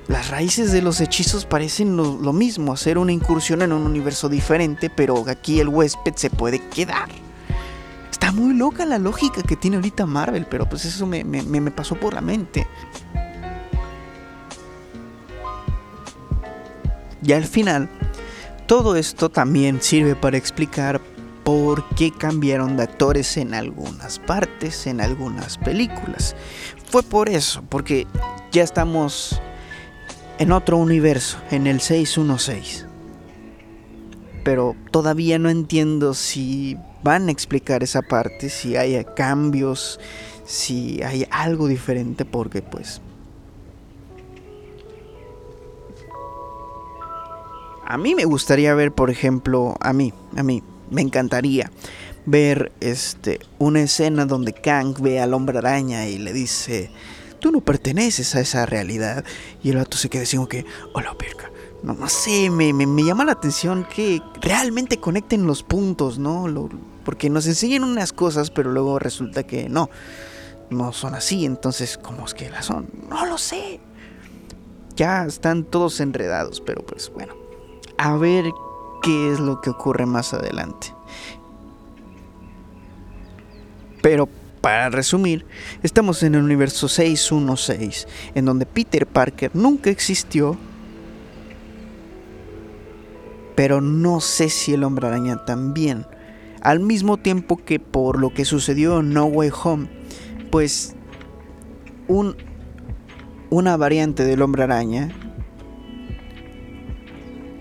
las 0.07 0.29
raíces 0.29 0.71
de 0.71 0.81
los 0.81 1.01
hechizos 1.01 1.45
parecen 1.45 1.97
lo, 1.97 2.33
mismo, 2.33 2.73
hacer 2.73 2.97
una 2.97 3.11
incursión 3.11 3.61
en 3.61 3.73
un 3.73 3.85
universo 3.85 4.29
diferente, 4.29 4.89
pero 4.89 5.25
aquí 5.27 5.59
el 5.59 5.67
huésped 5.67 6.15
se 6.15 6.29
puede 6.29 6.59
quedar. 6.69 7.09
Está 8.09 8.31
muy 8.31 8.55
loca 8.55 8.85
la 8.85 8.97
lógica 8.97 9.43
que 9.43 9.57
tiene 9.57 9.75
ahorita 9.75 10.05
Marvel, 10.05 10.47
pero 10.49 10.67
pues 10.69 10.85
eso 10.85 11.05
me, 11.05 11.23
me 11.23 11.71
pasó 11.71 11.95
por 11.95 12.13
la 12.13 12.21
mente. 12.21 12.65
Y 17.21 17.33
al 17.33 17.43
final, 17.43 17.89
todo 18.67 18.95
esto 18.95 19.29
también 19.29 19.81
sirve 19.81 20.15
para 20.15 20.37
explicar 20.37 21.01
por 21.43 21.87
qué 21.89 22.11
cambiaron 22.11 22.75
de 22.75 22.83
actores 22.83 23.37
en 23.37 23.53
algunas 23.53 24.17
partes, 24.19 24.87
en 24.87 24.99
algunas 24.99 25.57
películas. 25.59 26.35
Fue 26.89 27.03
por 27.03 27.29
eso, 27.29 27.63
porque 27.69 28.07
ya 28.51 28.63
estamos 28.63 29.39
en 30.39 30.51
otro 30.51 30.77
universo, 30.77 31.37
en 31.51 31.67
el 31.67 31.81
616. 31.81 32.87
Pero 34.43 34.75
todavía 34.91 35.37
no 35.37 35.49
entiendo 35.49 36.13
si 36.13 36.77
van 37.03 37.27
a 37.27 37.31
explicar 37.31 37.83
esa 37.83 38.01
parte, 38.01 38.49
si 38.49 38.75
hay 38.75 39.05
cambios, 39.15 39.99
si 40.45 41.03
hay 41.03 41.27
algo 41.29 41.67
diferente, 41.67 42.25
porque 42.25 42.63
pues 42.63 43.01
A 47.87 47.99
mí 47.99 48.15
me 48.15 48.25
gustaría 48.25 48.73
ver, 48.73 48.91
por 48.91 49.11
ejemplo, 49.11 49.75
a 49.79 49.93
mí, 49.93 50.11
a 50.35 50.41
mí, 50.41 50.63
me 50.89 51.01
encantaría 51.01 51.71
ver 52.25 52.71
este 52.79 53.39
una 53.59 53.81
escena 53.81 54.25
donde 54.25 54.53
Kang 54.53 54.99
ve 54.99 55.19
al 55.19 55.35
hombre 55.35 55.59
araña 55.59 56.07
y 56.07 56.17
le 56.17 56.33
dice, 56.33 56.89
tú 57.39 57.51
no 57.51 57.61
perteneces 57.61 58.33
a 58.33 58.39
esa 58.39 58.65
realidad. 58.65 59.23
Y 59.63 59.69
el 59.69 59.77
vato 59.77 59.97
se 59.97 60.09
queda 60.09 60.21
diciendo 60.21 60.49
que, 60.49 60.65
hola, 60.93 61.13
perca. 61.15 61.51
No, 61.83 61.93
no 61.93 62.09
sé, 62.09 62.49
me, 62.49 62.73
me, 62.73 63.03
llama 63.03 63.23
la 63.23 63.33
atención 63.33 63.85
que 63.95 64.19
realmente 64.41 64.97
conecten 64.99 65.45
los 65.45 65.61
puntos, 65.61 66.17
¿no? 66.17 66.47
porque 67.03 67.29
nos 67.29 67.45
enseñan 67.45 67.83
unas 67.83 68.11
cosas, 68.11 68.49
pero 68.49 68.71
luego 68.71 68.97
resulta 68.97 69.43
que 69.43 69.69
no, 69.69 69.91
no 70.71 70.91
son 70.91 71.13
así. 71.13 71.45
Entonces, 71.45 71.99
¿cómo 71.99 72.25
es 72.25 72.33
que 72.33 72.49
las 72.49 72.65
son? 72.65 72.89
No 73.07 73.27
lo 73.27 73.37
sé. 73.37 73.79
Ya 74.95 75.25
están 75.25 75.65
todos 75.65 75.99
enredados, 75.99 76.61
pero 76.61 76.83
pues 76.83 77.11
bueno 77.13 77.44
a 77.97 78.15
ver 78.17 78.45
qué 79.01 79.31
es 79.31 79.39
lo 79.39 79.61
que 79.61 79.69
ocurre 79.69 80.05
más 80.05 80.33
adelante. 80.33 80.93
Pero 84.01 84.27
para 84.61 84.89
resumir, 84.89 85.45
estamos 85.83 86.23
en 86.23 86.35
el 86.35 86.43
universo 86.43 86.87
616, 86.87 88.07
en 88.35 88.45
donde 88.45 88.65
Peter 88.65 89.05
Parker 89.05 89.51
nunca 89.53 89.89
existió 89.89 90.57
pero 93.55 93.81
no 93.81 94.19
sé 94.19 94.49
si 94.49 94.73
el 94.73 94.83
hombre 94.83 95.07
araña 95.07 95.45
también. 95.45 96.05
Al 96.61 96.79
mismo 96.79 97.17
tiempo 97.17 97.57
que 97.57 97.79
por 97.79 98.19
lo 98.19 98.33
que 98.33 98.45
sucedió 98.45 98.99
en 98.99 99.13
No 99.13 99.25
Way 99.25 99.51
Home, 99.63 99.87
pues 100.51 100.95
un, 102.07 102.35
una 103.49 103.77
variante 103.77 104.25
del 104.25 104.41
hombre 104.41 104.63
araña 104.63 105.09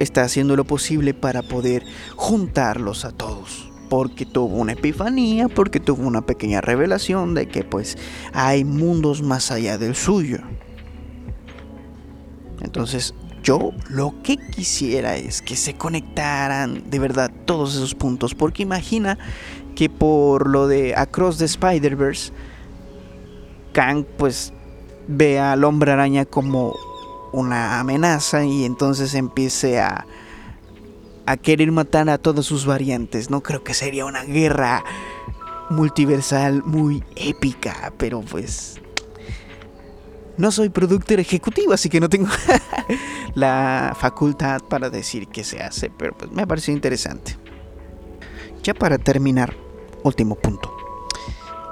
está 0.05 0.23
haciendo 0.23 0.57
lo 0.57 0.65
posible 0.65 1.15
para 1.15 1.43
poder 1.43 1.85
juntarlos 2.17 3.05
a 3.05 3.13
todos. 3.13 3.71
Porque 3.89 4.25
tuvo 4.25 4.57
una 4.57 4.73
epifanía, 4.73 5.49
porque 5.49 5.81
tuvo 5.81 6.07
una 6.07 6.23
pequeña 6.23 6.61
revelación 6.61 7.35
de 7.35 7.49
que 7.49 7.65
pues 7.65 7.99
hay 8.33 8.65
mundos 8.65 9.23
más 9.23 9.51
allá 9.51 9.79
del 9.79 9.95
suyo. 9.95 10.39
Entonces 12.61 13.15
yo 13.43 13.73
lo 13.91 14.15
que 14.23 14.39
quisiera 14.39 15.17
es 15.17 15.43
que 15.43 15.55
se 15.55 15.75
conectaran 15.75 16.91
de 16.91 16.99
verdad 16.99 17.31
todos 17.45 17.75
esos 17.75 17.95
puntos. 17.95 18.35
Porque 18.35 18.63
imagina 18.63 19.19
que 19.75 19.91
por 19.91 20.49
lo 20.49 20.67
de 20.67 20.95
Across 20.97 21.39
the 21.39 21.45
Spider-Verse, 21.45 22.33
Kang 23.73 24.05
pues 24.17 24.53
ve 25.09 25.39
al 25.39 25.65
hombre 25.65 25.93
araña 25.93 26.25
como 26.25 26.75
una 27.35 27.81
amenaza 27.81 28.45
y 28.45 28.65
entonces 28.65 29.15
empiece 29.15 29.81
a, 29.81 30.07
a 31.27 31.37
querer 31.37 31.73
matar 31.73 32.09
a 32.09 32.19
todas 32.19 32.47
sus 32.47 32.65
variantes. 32.65 33.29
No 33.31 33.43
creo 33.43 33.65
que 33.65 33.75
sería 33.75 34.05
una 34.05 34.23
guerra 34.25 34.85
multiversal 35.71 36.63
muy 36.63 37.03
épica, 37.17 37.93
pero 37.99 38.21
pues 38.21 38.81
no 40.37 40.53
soy 40.53 40.69
productor 40.69 41.21
ejecutivo, 41.21 41.73
así 41.73 41.89
que 41.89 42.01
no 42.01 42.09
tengo 42.09 42.29
la 43.35 43.97
facultad 43.99 44.61
para 44.63 44.89
decir 44.89 45.29
qué 45.29 45.43
se 45.43 45.61
hace, 45.61 45.91
pero 45.91 46.17
pues 46.17 46.31
me 46.31 46.47
pareció 46.47 46.73
interesante. 46.73 47.37
Ya 48.63 48.75
para 48.75 48.97
terminar, 48.97 49.55
último 50.05 50.37
punto. 50.37 50.75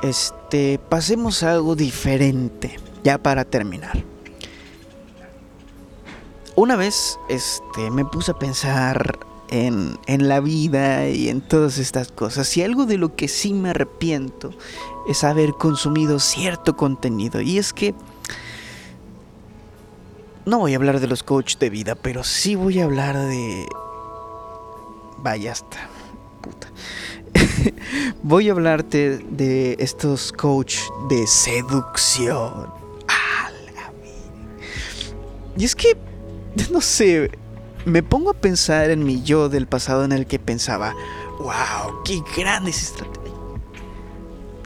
Este, 0.02 0.80
pasemos 0.88 1.42
a 1.44 1.52
algo 1.52 1.76
diferente, 1.76 2.76
ya 3.04 3.22
para 3.22 3.44
terminar 3.44 4.11
una 6.56 6.76
vez 6.76 7.18
este, 7.28 7.90
me 7.90 8.04
puse 8.04 8.32
a 8.32 8.38
pensar 8.38 9.18
en, 9.48 9.98
en, 10.06 10.28
la 10.28 10.40
vida 10.40 11.08
y 11.08 11.28
en 11.28 11.40
todas 11.40 11.78
estas 11.78 12.10
cosas. 12.10 12.56
Y 12.56 12.62
algo 12.62 12.86
de 12.86 12.98
lo 12.98 13.14
que 13.16 13.28
sí 13.28 13.52
me 13.52 13.70
arrepiento 13.70 14.50
es 15.08 15.24
haber 15.24 15.52
consumido 15.52 16.18
cierto 16.18 16.76
contenido. 16.76 17.40
Y 17.40 17.58
es 17.58 17.72
que 17.72 17.94
no 20.44 20.58
voy 20.58 20.72
a 20.72 20.76
hablar 20.76 21.00
de 21.00 21.06
los 21.06 21.22
coaches 21.22 21.58
de 21.58 21.70
vida, 21.70 21.94
pero 21.94 22.24
sí 22.24 22.54
voy 22.54 22.80
a 22.80 22.84
hablar 22.84 23.16
de... 23.16 23.66
Vaya 25.18 25.52
hasta... 25.52 25.88
Puta. 26.40 26.68
voy 28.22 28.48
a 28.48 28.52
hablarte 28.52 29.18
de 29.18 29.76
estos 29.78 30.32
coaches 30.32 30.82
de 31.08 31.26
seducción. 31.26 32.82
Y 35.56 35.64
es 35.64 35.76
que 35.76 35.96
no 36.70 36.80
sé, 36.80 37.30
me 37.84 38.02
pongo 38.02 38.30
a 38.30 38.34
pensar 38.34 38.90
en 38.90 39.04
mi 39.04 39.22
yo 39.22 39.48
del 39.48 39.66
pasado 39.66 40.04
en 40.04 40.12
el 40.12 40.26
que 40.26 40.38
pensaba, 40.38 40.94
wow, 41.38 42.02
qué 42.04 42.22
grandes 42.36 42.82
estrategias. 42.82 43.22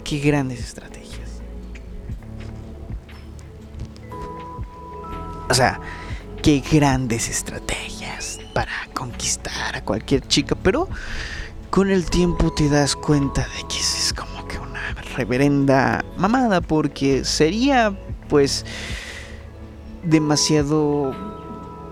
Qué 0.04 0.18
grandes 0.18 0.60
estrategias. 0.60 1.30
O 5.48 5.54
sea, 5.54 5.80
qué 6.42 6.62
grandes 6.72 7.28
estrategias 7.28 8.40
para 8.52 8.72
conquistar 8.94 9.76
a 9.76 9.82
cualquier 9.82 10.26
chica, 10.26 10.54
pero 10.54 10.88
con 11.70 11.90
el 11.90 12.08
tiempo 12.08 12.52
te 12.52 12.68
das 12.68 12.94
cuenta 12.96 13.42
de 13.42 13.68
que 13.68 13.78
es 13.78 14.14
como 14.16 14.46
que 14.46 14.58
una 14.58 14.94
reverenda 15.16 16.04
mamada 16.16 16.60
porque 16.60 17.24
sería 17.24 17.98
pues 18.28 18.64
demasiado 20.04 21.35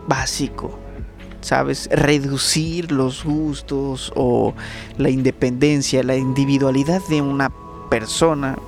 básico, 0.06 0.78
¿sabes? 1.40 1.88
Reducir 1.90 2.92
los 2.92 3.24
gustos 3.24 4.12
o 4.14 4.54
la 4.98 5.10
independencia, 5.10 6.02
la 6.02 6.16
individualidad 6.16 7.02
de 7.08 7.20
una 7.22 7.50
persona. 7.90 8.58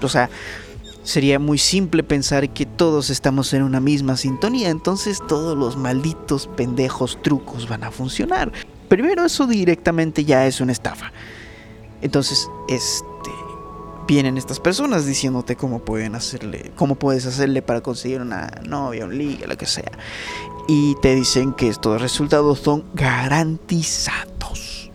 O 0.00 0.08
sea, 0.08 0.30
sería 1.02 1.38
muy 1.38 1.58
simple 1.58 2.02
pensar 2.02 2.50
que 2.50 2.66
todos 2.66 3.10
estamos 3.10 3.52
en 3.54 3.62
una 3.62 3.80
misma 3.80 4.16
sintonía, 4.16 4.70
entonces 4.70 5.20
todos 5.28 5.56
los 5.56 5.76
malditos 5.76 6.48
pendejos 6.56 7.18
trucos 7.22 7.68
van 7.68 7.84
a 7.84 7.90
funcionar. 7.90 8.52
Primero 8.88 9.24
eso 9.24 9.46
directamente 9.46 10.24
ya 10.24 10.46
es 10.46 10.60
una 10.60 10.72
estafa. 10.72 11.12
Entonces, 12.02 12.50
este 12.68 13.11
vienen 14.12 14.36
estas 14.36 14.60
personas 14.60 15.06
diciéndote 15.06 15.56
cómo 15.56 15.78
pueden 15.78 16.14
hacerle, 16.14 16.70
cómo 16.76 16.96
puedes 16.96 17.24
hacerle 17.24 17.62
para 17.62 17.80
conseguir 17.80 18.20
una 18.20 18.60
novia, 18.62 19.06
un 19.06 19.16
ligue, 19.16 19.46
lo 19.46 19.56
que 19.56 19.64
sea. 19.64 19.90
Y 20.68 20.96
te 21.00 21.14
dicen 21.14 21.54
que 21.54 21.68
estos 21.68 21.98
resultados 21.98 22.58
son 22.58 22.84
garantizados. 22.92 24.90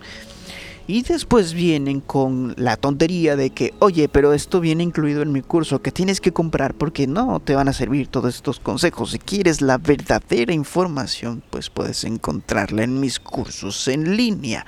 Y 0.86 1.02
después 1.02 1.52
vienen 1.52 2.00
con 2.00 2.54
la 2.56 2.76
tontería 2.76 3.34
de 3.34 3.50
que, 3.50 3.74
oye, 3.80 4.08
pero 4.08 4.34
esto 4.34 4.60
viene 4.60 4.84
incluido 4.84 5.22
en 5.22 5.32
mi 5.32 5.42
curso 5.42 5.82
que 5.82 5.90
tienes 5.90 6.20
que 6.20 6.32
comprar 6.32 6.74
porque 6.74 7.08
no 7.08 7.40
te 7.40 7.56
van 7.56 7.66
a 7.66 7.72
servir 7.72 8.06
todos 8.06 8.36
estos 8.36 8.60
consejos. 8.60 9.10
Si 9.10 9.18
quieres 9.18 9.60
la 9.60 9.78
verdadera 9.78 10.52
información, 10.52 11.42
pues 11.50 11.70
puedes 11.70 12.04
encontrarla 12.04 12.84
en 12.84 13.00
mis 13.00 13.18
cursos 13.18 13.88
en 13.88 14.16
línea. 14.16 14.64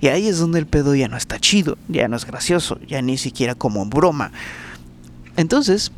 Y 0.00 0.08
ahí 0.08 0.28
es 0.28 0.38
donde 0.38 0.58
el 0.58 0.66
pedo 0.66 0.94
ya 0.94 1.08
no 1.08 1.16
está 1.16 1.38
chido, 1.38 1.78
ya 1.88 2.08
no 2.08 2.16
es 2.16 2.26
gracioso, 2.26 2.78
ya 2.86 3.00
ni 3.00 3.16
siquiera 3.16 3.54
como 3.54 3.86
broma. 3.86 4.30
Entonces, 5.36 5.90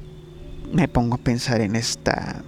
me 0.72 0.88
pongo 0.88 1.16
a 1.16 1.18
pensar 1.18 1.60
en 1.60 1.76
esta. 1.76 2.42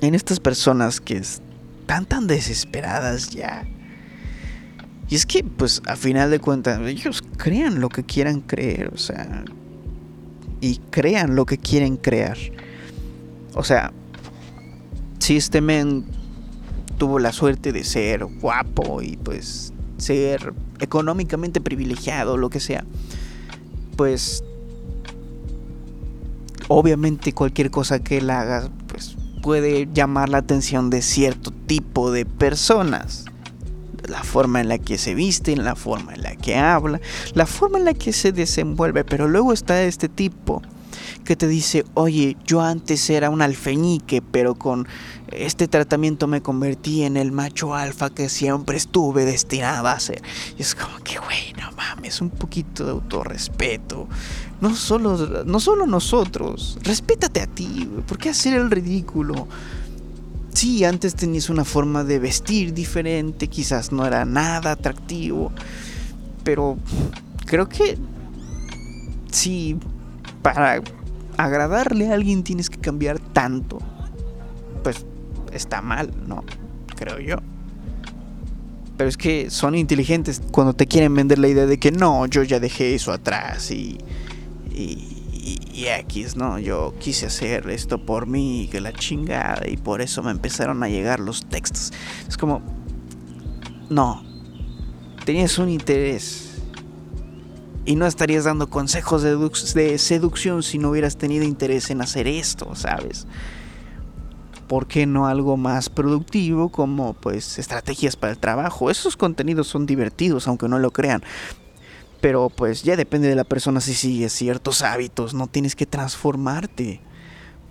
En 0.00 0.14
estas 0.14 0.40
personas 0.40 1.00
que 1.00 1.16
están 1.16 2.06
tan 2.06 2.26
desesperadas 2.26 3.30
ya. 3.30 3.66
Y 5.08 5.14
es 5.14 5.26
que, 5.26 5.44
pues, 5.44 5.82
a 5.86 5.96
final 5.96 6.30
de 6.30 6.38
cuentas, 6.38 6.80
ellos 6.80 7.22
crean 7.36 7.80
lo 7.80 7.88
que 7.88 8.04
quieran 8.04 8.40
creer, 8.40 8.90
o 8.92 8.98
sea. 8.98 9.44
Y 10.60 10.78
crean 10.90 11.36
lo 11.36 11.44
que 11.44 11.58
quieren 11.58 11.96
crear. 11.96 12.38
O 13.54 13.62
sea, 13.62 13.92
si 15.18 15.36
este 15.36 15.60
men 15.60 16.04
tuvo 16.98 17.18
la 17.18 17.32
suerte 17.32 17.72
de 17.72 17.84
ser 17.84 18.24
guapo 18.24 19.02
y 19.02 19.16
pues 19.16 19.73
ser 19.98 20.54
económicamente 20.80 21.60
privilegiado, 21.60 22.36
lo 22.36 22.50
que 22.50 22.60
sea, 22.60 22.84
pues 23.96 24.44
obviamente 26.68 27.32
cualquier 27.32 27.70
cosa 27.70 27.98
que 27.98 28.18
él 28.18 28.30
haga, 28.30 28.70
pues 28.88 29.16
puede 29.42 29.88
llamar 29.92 30.28
la 30.28 30.38
atención 30.38 30.90
de 30.90 31.02
cierto 31.02 31.50
tipo 31.50 32.10
de 32.10 32.24
personas. 32.24 33.26
La 34.08 34.22
forma 34.22 34.60
en 34.60 34.68
la 34.68 34.78
que 34.78 34.98
se 34.98 35.14
viste, 35.14 35.56
la 35.56 35.76
forma 35.76 36.14
en 36.14 36.22
la 36.22 36.36
que 36.36 36.56
habla, 36.56 37.00
la 37.32 37.46
forma 37.46 37.78
en 37.78 37.86
la 37.86 37.94
que 37.94 38.12
se 38.12 38.32
desenvuelve. 38.32 39.02
Pero 39.02 39.28
luego 39.28 39.54
está 39.54 39.82
este 39.82 40.10
tipo 40.10 40.60
que 41.24 41.36
te 41.36 41.48
dice, 41.48 41.84
oye, 41.94 42.36
yo 42.46 42.60
antes 42.60 43.08
era 43.10 43.30
un 43.30 43.42
alfeñique, 43.42 44.22
pero 44.22 44.54
con 44.54 44.86
este 45.32 45.68
tratamiento 45.68 46.26
me 46.26 46.42
convertí 46.42 47.02
en 47.02 47.16
el 47.16 47.32
macho 47.32 47.74
alfa 47.74 48.10
que 48.10 48.28
siempre 48.28 48.76
estuve 48.76 49.24
destinado 49.24 49.88
a 49.88 49.98
ser. 49.98 50.22
Y 50.58 50.62
es 50.62 50.74
como 50.74 50.98
que, 50.98 51.18
güey, 51.18 51.52
no 51.58 51.72
mames, 51.72 52.20
un 52.20 52.30
poquito 52.30 52.84
de 52.84 52.90
autorrespeto. 52.92 54.08
No 54.60 54.74
solo, 54.74 55.44
no 55.44 55.60
solo 55.60 55.86
nosotros, 55.86 56.78
respétate 56.82 57.40
a 57.40 57.46
ti, 57.46 57.88
¿por 58.06 58.18
qué 58.18 58.30
hacer 58.30 58.54
el 58.54 58.70
ridículo? 58.70 59.48
Sí, 60.54 60.84
antes 60.84 61.16
tenías 61.16 61.50
una 61.50 61.64
forma 61.64 62.04
de 62.04 62.20
vestir 62.20 62.72
diferente, 62.72 63.48
quizás 63.48 63.90
no 63.90 64.06
era 64.06 64.24
nada 64.24 64.70
atractivo, 64.70 65.50
pero 66.44 66.78
creo 67.44 67.68
que 67.68 67.98
sí, 69.32 69.76
para 70.44 70.82
agradarle 71.38 72.10
a 72.10 72.14
alguien 72.14 72.44
tienes 72.44 72.68
que 72.68 72.78
cambiar 72.78 73.18
tanto. 73.18 73.78
Pues 74.82 75.06
está 75.52 75.80
mal, 75.80 76.12
¿no? 76.28 76.44
Creo 76.96 77.18
yo. 77.18 77.36
Pero 78.98 79.08
es 79.08 79.16
que 79.16 79.48
son 79.48 79.74
inteligentes 79.74 80.42
cuando 80.52 80.74
te 80.74 80.86
quieren 80.86 81.14
vender 81.14 81.38
la 81.38 81.48
idea 81.48 81.64
de 81.64 81.78
que 81.78 81.90
no, 81.90 82.26
yo 82.26 82.42
ya 82.42 82.60
dejé 82.60 82.94
eso 82.94 83.10
atrás 83.10 83.70
y, 83.70 83.96
y, 84.70 85.62
y, 85.72 85.86
X, 85.86 86.36
¿no? 86.36 86.58
Yo 86.58 86.94
quise 87.00 87.24
hacer 87.24 87.70
esto 87.70 88.04
por 88.04 88.26
mí, 88.26 88.68
que 88.70 88.82
la 88.82 88.92
chingada, 88.92 89.66
y 89.66 89.78
por 89.78 90.02
eso 90.02 90.22
me 90.22 90.30
empezaron 90.30 90.82
a 90.82 90.90
llegar 90.90 91.20
los 91.20 91.46
textos. 91.46 91.90
Es 92.28 92.36
como, 92.36 92.60
no, 93.88 94.22
tenías 95.24 95.58
un 95.58 95.70
interés 95.70 96.53
y 97.84 97.96
no 97.96 98.06
estarías 98.06 98.44
dando 98.44 98.70
consejos 98.70 99.22
de, 99.22 99.98
seducción 99.98 100.62
si 100.62 100.78
no 100.78 100.90
hubieras 100.90 101.16
tenido 101.16 101.44
interés 101.44 101.90
en 101.90 102.00
hacer 102.00 102.26
esto, 102.26 102.74
¿sabes? 102.74 103.26
por 104.68 104.86
qué 104.86 105.04
no 105.04 105.26
algo 105.26 105.58
más 105.58 105.90
productivo 105.90 106.70
como 106.70 107.12
pues 107.12 107.58
estrategias 107.58 108.16
para 108.16 108.32
el 108.32 108.38
trabajo. 108.38 108.90
Esos 108.90 109.14
contenidos 109.14 109.68
son 109.68 109.84
divertidos, 109.84 110.48
aunque 110.48 110.68
no 110.68 110.78
lo 110.78 110.90
crean. 110.90 111.22
Pero 112.22 112.48
pues 112.48 112.82
ya 112.82 112.96
depende 112.96 113.28
de 113.28 113.36
la 113.36 113.44
persona 113.44 113.82
si 113.82 113.92
sigue 113.92 114.30
ciertos 114.30 114.80
hábitos, 114.80 115.34
no 115.34 115.48
tienes 115.48 115.76
que 115.76 115.84
transformarte 115.84 117.02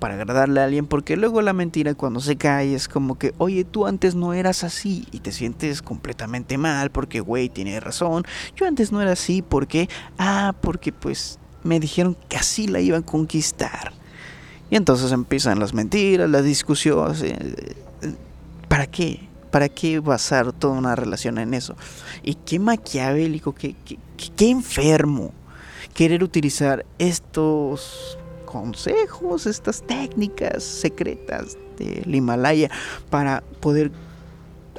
para 0.04 0.16
agradarle 0.16 0.60
a 0.60 0.66
alguien, 0.66 0.86
porque 0.86 1.16
luego 1.16 1.42
la 1.42 1.54
mentira 1.54 1.94
cuando 1.94 2.20
se 2.20 2.36
cae 2.36 2.76
es 2.76 2.90
como 2.90 3.18
que, 3.18 3.34
oye, 3.38 3.64
tú 3.64 3.88
antes 3.88 4.16
no 4.16 4.34
eras 4.34 4.66
así 4.66 5.08
y 5.14 5.20
te 5.20 5.32
sientes 5.32 5.82
completamente 5.82 6.58
mal 6.58 6.92
porque, 6.92 7.22
güey, 7.22 7.48
tiene 7.48 7.80
razón, 7.80 8.26
yo 8.54 8.68
antes 8.68 8.92
no 8.92 9.02
era 9.02 9.14
así 9.14 9.42
porque, 9.42 9.88
ah, 10.18 10.56
porque 10.60 10.92
pues 10.92 11.40
me 11.64 11.80
dijeron 11.80 12.18
que 12.28 12.36
así 12.36 12.68
la 12.68 12.82
iban 12.82 13.04
a 13.04 13.06
conquistar. 13.06 13.94
Y 14.70 14.76
entonces 14.76 15.10
empiezan 15.14 15.60
las 15.60 15.74
mentiras, 15.74 16.30
las 16.30 16.44
discusiones. 16.44 17.22
Eh, 17.22 17.74
¿Para 18.68 18.88
qué? 18.88 19.30
¿Para 19.52 19.70
qué 19.70 20.02
basar 20.02 20.52
toda 20.52 20.74
una 20.74 20.98
relación 20.98 21.38
en 21.38 21.54
eso? 21.54 21.78
Y 22.24 22.34
qué 22.34 22.60
maquiavélico, 22.60 23.56
qué, 23.56 23.74
qué, 23.86 23.98
qué 24.36 24.50
enfermo 24.50 25.32
querer 25.94 26.26
utilizar 26.26 26.86
estos 27.00 28.18
consejos, 28.54 29.48
estas 29.48 29.82
técnicas 29.82 30.64
secretas 30.64 31.58
del 31.80 32.14
Himalaya 32.14 32.70
para 33.10 33.42
poder 33.60 33.92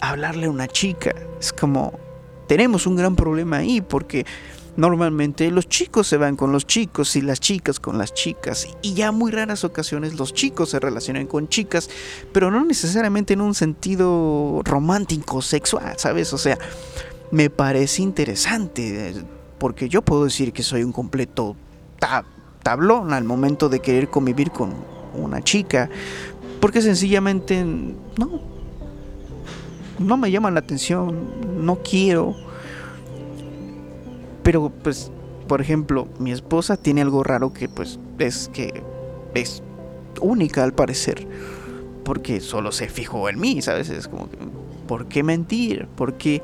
hablarle 0.00 0.46
a 0.46 0.50
una 0.50 0.68
chica. 0.68 1.12
Es 1.40 1.52
como, 1.52 1.92
tenemos 2.46 2.86
un 2.86 2.94
gran 2.94 3.16
problema 3.16 3.56
ahí 3.56 3.80
porque 3.80 4.24
normalmente 4.76 5.50
los 5.50 5.68
chicos 5.68 6.06
se 6.06 6.16
van 6.16 6.36
con 6.36 6.52
los 6.52 6.68
chicos 6.68 7.16
y 7.16 7.20
las 7.20 7.40
chicas 7.40 7.80
con 7.80 7.98
las 7.98 8.14
chicas 8.14 8.68
y 8.82 8.94
ya 8.94 9.12
muy 9.12 9.30
raras 9.30 9.62
ocasiones 9.62 10.14
los 10.14 10.34
chicos 10.34 10.70
se 10.70 10.78
relacionan 10.78 11.26
con 11.26 11.48
chicas, 11.48 11.90
pero 12.32 12.52
no 12.52 12.64
necesariamente 12.64 13.34
en 13.34 13.40
un 13.40 13.54
sentido 13.54 14.62
romántico, 14.64 15.42
sexual, 15.42 15.94
¿sabes? 15.96 16.32
O 16.32 16.38
sea, 16.38 16.58
me 17.32 17.50
parece 17.50 18.02
interesante 18.02 19.14
porque 19.58 19.88
yo 19.88 20.02
puedo 20.02 20.24
decir 20.24 20.52
que 20.52 20.62
soy 20.62 20.84
un 20.84 20.92
completo 20.92 21.56
tablón 22.64 23.12
al 23.12 23.22
momento 23.22 23.68
de 23.68 23.78
querer 23.78 24.08
convivir 24.08 24.50
con 24.50 24.74
una 25.14 25.40
chica, 25.42 25.88
porque 26.60 26.82
sencillamente 26.82 27.62
no, 27.62 28.40
no 30.00 30.16
me 30.16 30.32
llama 30.32 30.50
la 30.50 30.58
atención, 30.58 31.64
no 31.64 31.76
quiero. 31.76 32.34
Pero 34.42 34.70
pues, 34.82 35.12
por 35.46 35.60
ejemplo, 35.60 36.08
mi 36.18 36.32
esposa 36.32 36.76
tiene 36.76 37.02
algo 37.02 37.22
raro 37.22 37.52
que 37.52 37.68
pues 37.68 38.00
es 38.18 38.50
que 38.52 38.82
es 39.34 39.62
única 40.20 40.64
al 40.64 40.72
parecer, 40.72 41.26
porque 42.02 42.40
solo 42.40 42.72
se 42.72 42.88
fijó 42.88 43.28
en 43.28 43.38
mí, 43.38 43.62
¿sabes? 43.62 43.90
Es 43.90 44.08
como 44.08 44.28
¿por 44.88 45.06
qué 45.06 45.22
mentir? 45.22 45.86
¿Por 45.96 46.14
qué 46.14 46.42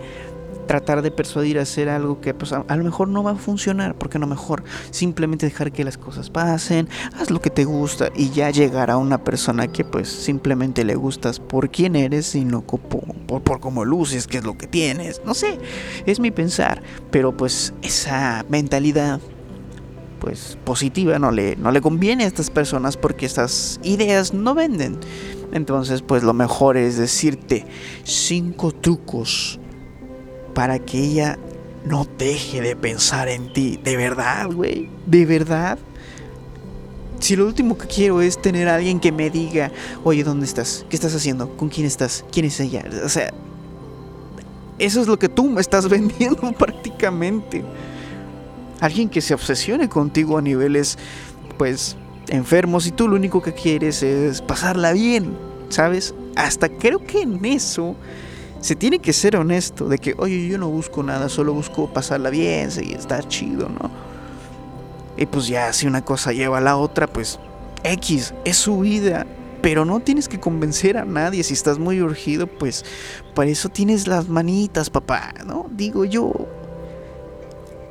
tratar 0.70 1.02
de 1.02 1.10
persuadir 1.10 1.58
a 1.58 1.62
hacer 1.62 1.88
algo 1.88 2.20
que 2.20 2.32
pues, 2.32 2.52
a, 2.52 2.76
lo 2.76 2.84
mejor 2.84 3.08
no 3.08 3.24
va 3.24 3.32
a 3.32 3.34
funcionar, 3.34 3.96
porque 3.96 4.20
no 4.20 4.28
mejor 4.28 4.62
simplemente 4.92 5.46
dejar 5.46 5.72
que 5.72 5.82
las 5.82 5.98
cosas 5.98 6.30
pasen, 6.30 6.88
haz 7.18 7.32
lo 7.32 7.40
que 7.40 7.50
te 7.50 7.64
gusta 7.64 8.10
y 8.14 8.30
ya 8.30 8.50
llegar 8.50 8.88
a 8.88 8.96
una 8.96 9.24
persona 9.24 9.66
que 9.66 9.84
pues 9.84 10.08
simplemente 10.08 10.84
le 10.84 10.94
gustas 10.94 11.40
por 11.40 11.70
quién 11.70 11.96
eres 11.96 12.36
y 12.36 12.44
no 12.44 12.60
por, 12.60 12.78
por, 12.78 13.42
por 13.42 13.58
cómo 13.58 13.84
luces, 13.84 14.28
qué 14.28 14.38
es 14.38 14.44
lo 14.44 14.56
que 14.56 14.68
tienes, 14.68 15.20
no 15.26 15.34
sé, 15.34 15.58
es 16.06 16.20
mi 16.20 16.30
pensar, 16.30 16.84
pero 17.10 17.36
pues 17.36 17.74
esa 17.82 18.46
mentalidad 18.48 19.18
pues 20.20 20.56
positiva 20.62 21.18
no 21.18 21.32
le, 21.32 21.56
no 21.56 21.72
le 21.72 21.80
conviene 21.80 22.22
a 22.22 22.26
estas 22.28 22.48
personas 22.48 22.96
porque 22.96 23.26
estas 23.26 23.80
ideas 23.82 24.32
no 24.34 24.54
venden. 24.54 25.00
Entonces 25.52 26.02
pues 26.02 26.22
lo 26.22 26.32
mejor 26.32 26.76
es 26.76 26.96
decirte 26.96 27.66
cinco 28.04 28.70
trucos 28.70 29.58
para 30.54 30.78
que 30.78 30.98
ella 30.98 31.38
no 31.84 32.06
deje 32.18 32.60
de 32.60 32.76
pensar 32.76 33.28
en 33.28 33.52
ti. 33.52 33.78
De 33.82 33.96
verdad, 33.96 34.50
güey. 34.50 34.88
De 35.06 35.26
verdad. 35.26 35.78
Si 37.18 37.36
lo 37.36 37.46
último 37.46 37.76
que 37.76 37.86
quiero 37.86 38.22
es 38.22 38.40
tener 38.40 38.68
a 38.68 38.76
alguien 38.76 38.98
que 38.98 39.12
me 39.12 39.28
diga, 39.28 39.70
oye, 40.04 40.24
¿dónde 40.24 40.46
estás? 40.46 40.86
¿Qué 40.88 40.96
estás 40.96 41.14
haciendo? 41.14 41.54
¿Con 41.56 41.68
quién 41.68 41.86
estás? 41.86 42.24
¿Quién 42.32 42.46
es 42.46 42.58
ella? 42.60 42.84
O 43.04 43.08
sea, 43.08 43.32
eso 44.78 45.00
es 45.02 45.06
lo 45.06 45.18
que 45.18 45.28
tú 45.28 45.44
me 45.48 45.60
estás 45.60 45.88
vendiendo 45.88 46.52
prácticamente. 46.52 47.62
Alguien 48.80 49.10
que 49.10 49.20
se 49.20 49.34
obsesione 49.34 49.88
contigo 49.90 50.38
a 50.38 50.42
niveles, 50.42 50.96
pues, 51.58 51.96
enfermos 52.28 52.86
y 52.86 52.92
tú 52.92 53.06
lo 53.06 53.16
único 53.16 53.42
que 53.42 53.52
quieres 53.52 54.02
es 54.02 54.40
pasarla 54.40 54.92
bien, 54.92 55.36
¿sabes? 55.68 56.14
Hasta 56.36 56.70
creo 56.70 57.04
que 57.04 57.20
en 57.22 57.44
eso 57.44 57.94
se 58.60 58.76
tiene 58.76 58.98
que 58.98 59.12
ser 59.12 59.36
honesto 59.36 59.88
de 59.88 59.98
que, 59.98 60.14
oye, 60.18 60.46
yo 60.46 60.58
no 60.58 60.68
busco 60.68 61.02
nada, 61.02 61.28
solo 61.28 61.52
busco 61.54 61.92
pasarla 61.92 62.30
bien, 62.30 62.70
y 62.82 62.92
estar 62.92 63.26
chido, 63.26 63.68
¿no? 63.68 63.90
Y 65.16 65.26
pues 65.26 65.48
ya, 65.48 65.72
si 65.72 65.86
una 65.86 66.04
cosa 66.04 66.32
lleva 66.32 66.58
a 66.58 66.60
la 66.60 66.76
otra, 66.76 67.06
pues 67.06 67.38
X, 67.84 68.34
es 68.44 68.56
su 68.56 68.80
vida. 68.80 69.26
Pero 69.62 69.84
no 69.84 70.00
tienes 70.00 70.26
que 70.28 70.40
convencer 70.40 70.96
a 70.96 71.04
nadie. 71.04 71.42
Si 71.42 71.52
estás 71.52 71.78
muy 71.78 72.00
urgido, 72.00 72.46
pues 72.46 72.84
para 73.34 73.50
eso 73.50 73.68
tienes 73.68 74.06
las 74.08 74.28
manitas, 74.28 74.88
papá, 74.88 75.34
¿no? 75.44 75.66
Digo 75.70 76.06
yo. 76.06 76.32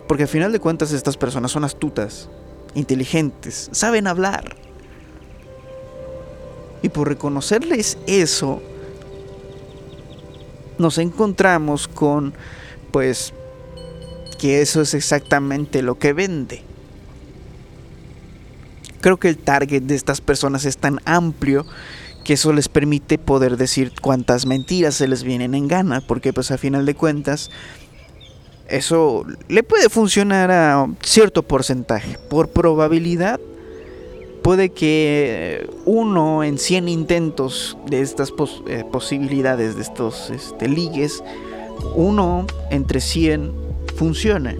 Porque 0.07 0.23
al 0.23 0.29
final 0.29 0.51
de 0.51 0.59
cuentas 0.59 0.91
estas 0.91 1.15
personas 1.15 1.51
son 1.51 1.63
astutas, 1.63 2.29
inteligentes, 2.73 3.69
saben 3.71 4.07
hablar. 4.07 4.55
Y 6.81 6.89
por 6.89 7.07
reconocerles 7.07 7.99
eso, 8.07 8.63
nos 10.79 10.97
encontramos 10.97 11.87
con, 11.87 12.33
pues, 12.91 13.33
que 14.39 14.61
eso 14.61 14.81
es 14.81 14.93
exactamente 14.93 15.81
lo 15.81 15.99
que 15.99 16.13
vende. 16.13 16.63
Creo 19.01 19.17
que 19.17 19.29
el 19.29 19.37
target 19.37 19.83
de 19.83 19.95
estas 19.95 20.21
personas 20.21 20.65
es 20.65 20.77
tan 20.77 20.99
amplio 21.05 21.65
que 22.23 22.33
eso 22.33 22.53
les 22.53 22.67
permite 22.67 23.17
poder 23.17 23.57
decir 23.57 23.93
cuántas 24.01 24.45
mentiras 24.45 24.95
se 24.95 25.07
les 25.07 25.23
vienen 25.23 25.55
en 25.55 25.67
gana, 25.67 26.01
porque 26.01 26.33
pues 26.33 26.51
a 26.51 26.57
final 26.57 26.85
de 26.85 26.95
cuentas 26.95 27.49
eso 28.67 29.25
le 29.47 29.63
puede 29.63 29.89
funcionar 29.89 30.51
a 30.51 30.87
cierto 31.01 31.43
porcentaje. 31.43 32.17
Por 32.29 32.49
probabilidad 32.49 33.39
puede 34.41 34.69
que 34.69 35.69
uno 35.85 36.43
en 36.43 36.57
100 36.57 36.89
intentos 36.89 37.77
de 37.87 38.01
estas 38.01 38.33
eh, 38.67 38.83
posibilidades, 38.91 39.75
de 39.75 39.81
estos 39.81 40.29
este, 40.29 40.67
ligues, 40.67 41.23
uno 41.95 42.45
entre 42.69 43.01
100 43.01 43.51
funcione. 43.95 44.57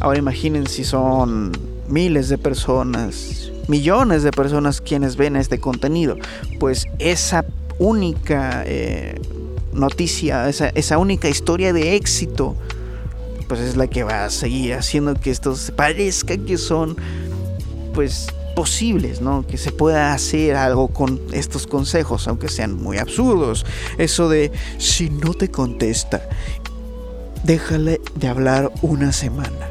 Ahora 0.00 0.18
imaginen 0.18 0.66
si 0.66 0.84
son 0.84 1.52
miles 1.88 2.28
de 2.28 2.38
personas, 2.38 3.50
millones 3.68 4.22
de 4.22 4.30
personas 4.30 4.80
quienes 4.80 5.16
ven 5.16 5.36
este 5.36 5.58
contenido. 5.58 6.16
Pues 6.58 6.86
esa 6.98 7.44
única 7.78 8.62
eh, 8.66 9.20
noticia, 9.72 10.48
esa, 10.48 10.68
esa 10.70 10.98
única 10.98 11.28
historia 11.28 11.72
de 11.72 11.96
éxito, 11.96 12.56
pues 13.48 13.60
es 13.60 13.76
la 13.76 13.86
que 13.86 14.02
va 14.02 14.24
a 14.24 14.30
seguir 14.30 14.74
haciendo 14.74 15.14
que 15.14 15.30
esto 15.30 15.54
parezca 15.76 16.36
que 16.36 16.58
son 16.58 16.96
pues 17.96 18.26
posibles, 18.54 19.22
¿no? 19.22 19.46
Que 19.46 19.56
se 19.56 19.72
pueda 19.72 20.12
hacer 20.12 20.54
algo 20.54 20.88
con 20.88 21.18
estos 21.32 21.66
consejos, 21.66 22.28
aunque 22.28 22.48
sean 22.48 22.74
muy 22.74 22.98
absurdos. 22.98 23.64
Eso 23.96 24.28
de 24.28 24.52
si 24.78 25.08
no 25.08 25.32
te 25.32 25.50
contesta, 25.50 26.28
déjale 27.42 28.02
de 28.14 28.28
hablar 28.28 28.70
una 28.82 29.12
semana. 29.12 29.70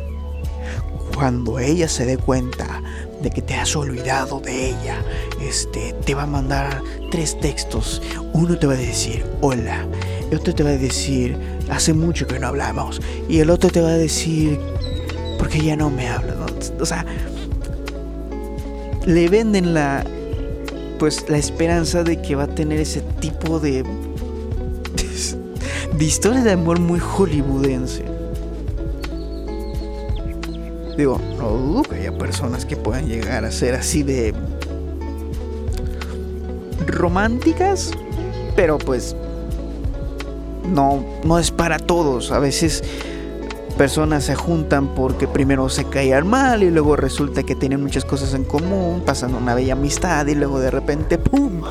Cuando 1.13 1.59
ella 1.59 1.87
se 1.87 2.05
dé 2.05 2.17
cuenta 2.17 2.81
de 3.21 3.29
que 3.29 3.43
te 3.43 3.53
has 3.53 3.75
olvidado 3.75 4.39
de 4.39 4.69
ella, 4.69 4.97
este 5.39 5.93
te 6.03 6.15
va 6.15 6.23
a 6.23 6.27
mandar 6.27 6.81
tres 7.11 7.39
textos. 7.39 8.01
Uno 8.33 8.57
te 8.57 8.65
va 8.65 8.73
a 8.73 8.77
decir 8.77 9.23
hola, 9.41 9.85
el 10.31 10.37
otro 10.39 10.55
te 10.55 10.63
va 10.63 10.71
a 10.71 10.77
decir 10.77 11.37
hace 11.69 11.93
mucho 11.93 12.25
que 12.25 12.39
no 12.39 12.47
hablamos 12.47 13.01
y 13.29 13.39
el 13.39 13.51
otro 13.51 13.69
te 13.69 13.81
va 13.81 13.89
a 13.89 13.97
decir 13.97 14.59
porque 15.37 15.61
ya 15.63 15.75
no 15.75 15.91
me 15.91 16.07
habla, 16.07 16.33
O 16.79 16.85
sea, 16.85 17.05
le 19.05 19.29
venden 19.29 19.73
la 19.73 20.03
pues 20.99 21.25
la 21.29 21.37
esperanza 21.37 22.03
de 22.03 22.21
que 22.21 22.35
va 22.35 22.43
a 22.43 22.47
tener 22.47 22.79
ese 22.79 23.01
tipo 23.19 23.59
de 23.59 23.83
de 25.97 26.05
historia 26.05 26.43
de 26.43 26.51
amor 26.51 26.79
muy 26.79 26.99
hollywoodense. 26.99 28.03
Digo, 30.97 31.19
no 31.37 31.49
dudo 31.49 31.83
que 31.83 31.95
haya 31.95 32.17
personas 32.17 32.65
que 32.65 32.77
puedan 32.77 33.07
llegar 33.07 33.43
a 33.43 33.51
ser 33.51 33.75
así 33.75 34.01
de 34.01 34.33
románticas, 36.87 37.91
pero 38.55 38.77
pues 38.77 39.15
no 40.73 41.03
no 41.23 41.37
es 41.37 41.51
para 41.51 41.79
todos. 41.79 42.31
A 42.31 42.39
veces 42.39 42.83
personas 43.75 44.23
se 44.23 44.35
juntan 44.35 44.95
porque 44.95 45.27
primero 45.27 45.69
se 45.69 45.85
caían 45.85 46.27
mal 46.27 46.63
y 46.63 46.71
luego 46.71 46.95
resulta 46.95 47.43
que 47.43 47.55
tienen 47.55 47.81
muchas 47.81 48.05
cosas 48.05 48.33
en 48.33 48.43
común, 48.43 49.03
pasan 49.05 49.35
una 49.35 49.53
bella 49.53 49.73
amistad 49.73 50.25
y 50.27 50.35
luego 50.35 50.59
de 50.59 50.71
repente, 50.71 51.17
¡pum!, 51.17 51.61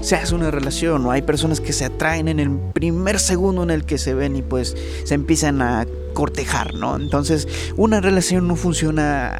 se 0.00 0.16
hace 0.16 0.34
una 0.34 0.50
relación. 0.50 1.06
O 1.06 1.10
hay 1.10 1.22
personas 1.22 1.60
que 1.60 1.72
se 1.72 1.84
atraen 1.84 2.28
en 2.28 2.40
el 2.40 2.50
primer 2.72 3.18
segundo 3.18 3.62
en 3.62 3.70
el 3.70 3.84
que 3.84 3.98
se 3.98 4.14
ven 4.14 4.36
y 4.36 4.42
pues 4.42 4.76
se 5.04 5.14
empiezan 5.14 5.62
a 5.62 5.86
cortejar, 6.12 6.74
¿no? 6.74 6.96
Entonces, 6.96 7.48
una 7.76 8.00
relación 8.00 8.46
no 8.48 8.56
funciona 8.56 9.38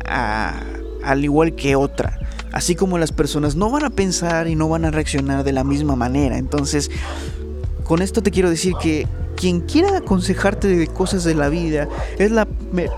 al 1.05 1.25
igual 1.25 1.55
que 1.55 1.77
otra. 1.77 2.19
Así 2.53 2.75
como 2.75 2.99
las 2.99 3.13
personas 3.13 3.57
no 3.57 3.71
van 3.71 3.85
a 3.85 3.91
pensar 3.91 4.47
y 4.47 4.55
no 4.55 4.69
van 4.69 4.85
a 4.85 4.91
reaccionar 4.91 5.43
de 5.43 5.53
la 5.53 5.65
misma 5.65 5.97
manera. 5.97 6.37
Entonces, 6.37 6.91
con 7.85 8.03
esto 8.03 8.23
te 8.23 8.31
quiero 8.31 8.51
decir 8.51 8.75
que 8.81 9.07
quien 9.37 9.61
quiera 9.61 9.97
aconsejarte 9.97 10.69
de 10.69 10.87
cosas 10.87 11.25
de 11.25 11.35
la 11.35 11.49
vida 11.49 11.89
es 12.19 12.31
la 12.31 12.47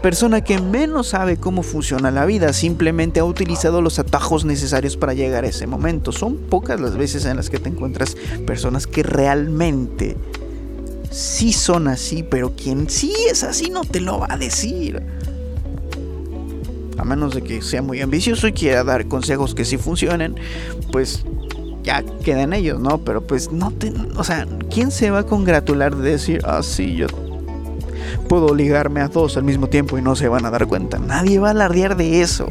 persona 0.02 0.42
que 0.42 0.60
menos 0.60 1.08
sabe 1.08 1.36
cómo 1.36 1.62
funciona 1.62 2.10
la 2.10 2.26
vida, 2.26 2.52
simplemente 2.52 3.20
ha 3.20 3.24
utilizado 3.24 3.80
los 3.80 3.98
atajos 3.98 4.44
necesarios 4.44 4.96
para 4.96 5.14
llegar 5.14 5.44
a 5.44 5.48
ese 5.48 5.66
momento. 5.66 6.12
Son 6.12 6.36
pocas 6.36 6.80
las 6.80 6.96
veces 6.96 7.24
en 7.24 7.36
las 7.36 7.50
que 7.50 7.58
te 7.58 7.70
encuentras 7.70 8.16
personas 8.46 8.86
que 8.86 9.02
realmente 9.02 10.16
sí 11.10 11.52
son 11.52 11.88
así, 11.88 12.22
pero 12.22 12.54
quien 12.54 12.90
sí 12.90 13.14
es 13.30 13.44
así 13.44 13.70
no 13.70 13.84
te 13.84 14.00
lo 14.00 14.18
va 14.18 14.26
a 14.30 14.36
decir. 14.36 15.02
A 16.98 17.04
menos 17.04 17.34
de 17.34 17.42
que 17.42 17.62
sea 17.62 17.82
muy 17.82 18.00
ambicioso 18.00 18.48
y 18.48 18.52
quiera 18.52 18.84
dar 18.84 19.08
consejos 19.08 19.54
que 19.54 19.64
sí 19.64 19.78
funcionen, 19.78 20.36
pues 20.92 21.24
ya 21.84 22.02
quedan 22.24 22.52
ellos, 22.52 22.80
¿no? 22.80 22.98
Pero 22.98 23.24
pues 23.24 23.52
no 23.52 23.70
te... 23.70 23.92
O 24.16 24.24
sea, 24.24 24.46
¿quién 24.70 24.90
se 24.90 25.10
va 25.10 25.20
a 25.20 25.26
congratular 25.26 25.94
de 25.94 26.10
decir, 26.10 26.40
ah, 26.44 26.62
sí, 26.62 26.96
yo 26.96 27.06
puedo 28.28 28.54
ligarme 28.54 29.00
a 29.00 29.08
dos 29.08 29.36
al 29.36 29.44
mismo 29.44 29.68
tiempo 29.68 29.98
y 29.98 30.02
no 30.02 30.16
se 30.16 30.26
van 30.28 30.44
a 30.46 30.50
dar 30.50 30.66
cuenta? 30.66 30.98
Nadie 30.98 31.38
va 31.38 31.48
a 31.48 31.50
alardear 31.52 31.96
de 31.96 32.22
eso. 32.22 32.48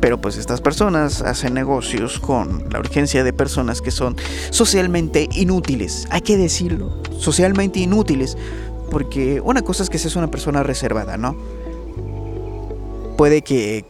Pero 0.00 0.20
pues 0.20 0.36
estas 0.36 0.60
personas 0.60 1.22
hacen 1.22 1.54
negocios 1.54 2.18
con 2.20 2.64
la 2.70 2.78
urgencia 2.78 3.24
de 3.24 3.32
personas 3.32 3.80
que 3.80 3.90
son 3.90 4.16
socialmente 4.50 5.28
inútiles. 5.32 6.06
Hay 6.10 6.22
que 6.22 6.36
decirlo, 6.36 7.02
socialmente 7.18 7.78
inútiles. 7.80 8.36
Porque 8.90 9.40
una 9.40 9.62
cosa 9.62 9.82
es 9.82 9.90
que 9.90 9.98
seas 9.98 10.16
una 10.16 10.30
persona 10.30 10.62
reservada, 10.62 11.16
¿no? 11.16 11.36
Puede 13.16 13.42
que 13.42 13.84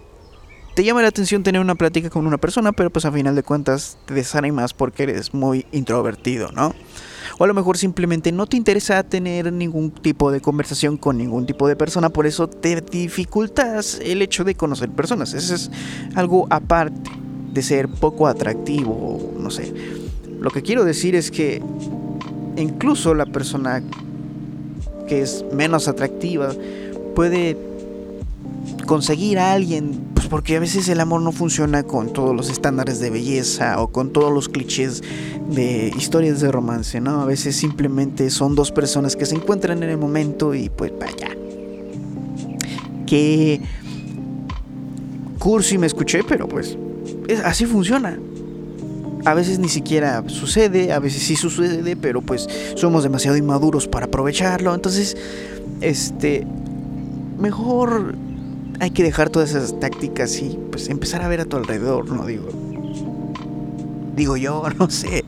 te 0.75 0.83
llama 0.83 1.03
la 1.03 1.09
atención 1.09 1.43
tener 1.45 1.61
una 1.61 1.77
plática 1.77 2.11
con 2.11 2.27
una 2.27 2.39
persona, 2.39 2.73
pero 2.73 2.91
pues 2.91 3.05
a 3.05 3.13
final 3.13 3.35
de 3.37 3.45
cuentas 3.45 3.97
te 4.07 4.15
desanimas 4.15 4.75
porque 4.75 5.05
eres 5.05 5.33
muy 5.33 5.67
introvertido, 5.71 6.51
¿no? 6.51 6.75
O 7.39 7.45
a 7.45 7.47
lo 7.47 7.55
mejor 7.55 7.79
simplemente 7.79 8.33
no 8.33 8.47
te 8.47 8.57
interesa 8.57 9.03
tener 9.05 9.53
ningún 9.53 9.93
tipo 9.93 10.33
de 10.33 10.41
conversación 10.41 10.97
con 10.97 11.17
ningún 11.17 11.47
tipo 11.47 11.69
de 11.69 11.77
persona, 11.77 12.11
por 12.11 12.27
eso 12.27 12.49
te 12.49 12.81
dificultas 12.81 14.01
el 14.03 14.21
hecho 14.21 14.43
de 14.43 14.57
conocer 14.57 14.91
personas. 14.91 15.33
Eso 15.33 15.55
es 15.55 15.71
algo 16.17 16.47
aparte 16.51 17.11
de 17.53 17.63
ser 17.63 17.89
poco 17.89 18.27
atractivo, 18.27 19.33
no 19.39 19.51
sé. 19.51 19.73
Lo 20.41 20.51
que 20.51 20.63
quiero 20.63 20.85
decir 20.85 21.15
es 21.15 21.31
que 21.31 21.63
incluso 22.57 23.15
la 23.15 23.27
persona 23.27 23.83
que 25.07 25.23
es 25.23 25.45
menos 25.53 25.87
atractiva 25.87 26.53
puede 27.15 27.57
conseguir 28.87 29.39
a 29.39 29.53
alguien 29.53 30.15
porque 30.29 30.57
a 30.57 30.61
veces 30.61 30.89
el 30.89 31.01
amor 31.01 31.21
no 31.21 31.33
funciona 31.33 31.83
con 31.83 32.13
todos 32.13 32.35
los 32.35 32.51
estándares 32.51 32.99
de 33.01 33.11
belleza 33.11 33.81
o 33.81 33.89
con 33.89 34.13
todos 34.13 34.33
los 34.33 34.49
clichés 34.49 35.03
de 35.49 35.93
historias 35.97 36.41
de 36.41 36.51
romance, 36.51 37.01
¿no? 37.01 37.21
A 37.21 37.25
veces 37.25 37.57
simplemente 37.57 38.31
son 38.31 38.55
dos 38.55 38.73
personas 38.73 39.17
que 39.17 39.27
se 39.27 39.37
encuentran 39.37 39.83
en 39.83 39.91
el 39.91 39.99
momento 39.99 40.55
y 40.55 40.71
pues 40.71 40.93
vaya. 40.99 41.37
Que 43.07 43.61
cursi 45.39 45.79
me 45.79 45.87
escuché, 45.87 46.25
pero 46.25 46.49
pues 46.49 46.77
así 47.45 47.67
funciona. 47.67 48.19
A 49.27 49.35
veces 49.35 49.59
ni 49.59 49.69
siquiera 49.69 50.25
sucede, 50.27 50.93
a 50.93 50.99
veces 50.99 51.23
sí 51.23 51.37
sucede, 51.37 51.97
pero 51.97 52.23
pues 52.23 52.49
somos 52.75 53.03
demasiado 53.05 53.37
inmaduros 53.37 53.89
para 53.89 54.07
aprovecharlo. 54.07 54.75
Entonces, 54.75 55.17
este, 55.81 56.47
mejor 57.39 58.15
hay 58.81 58.91
que 58.91 59.03
dejar 59.03 59.31
todas 59.31 59.51
esas 59.51 59.79
tácticas 59.79 60.41
y 60.41 60.59
pues 60.71 60.89
empezar 60.89 61.23
a 61.23 61.29
ver 61.29 61.41
a 61.41 61.45
tu 61.45 61.57
alrededor, 61.57 62.11
¿no? 62.11 62.27
Digo, 62.27 62.49
digo 64.15 64.37
yo, 64.37 64.63
no 64.79 64.91
sé. 64.91 65.25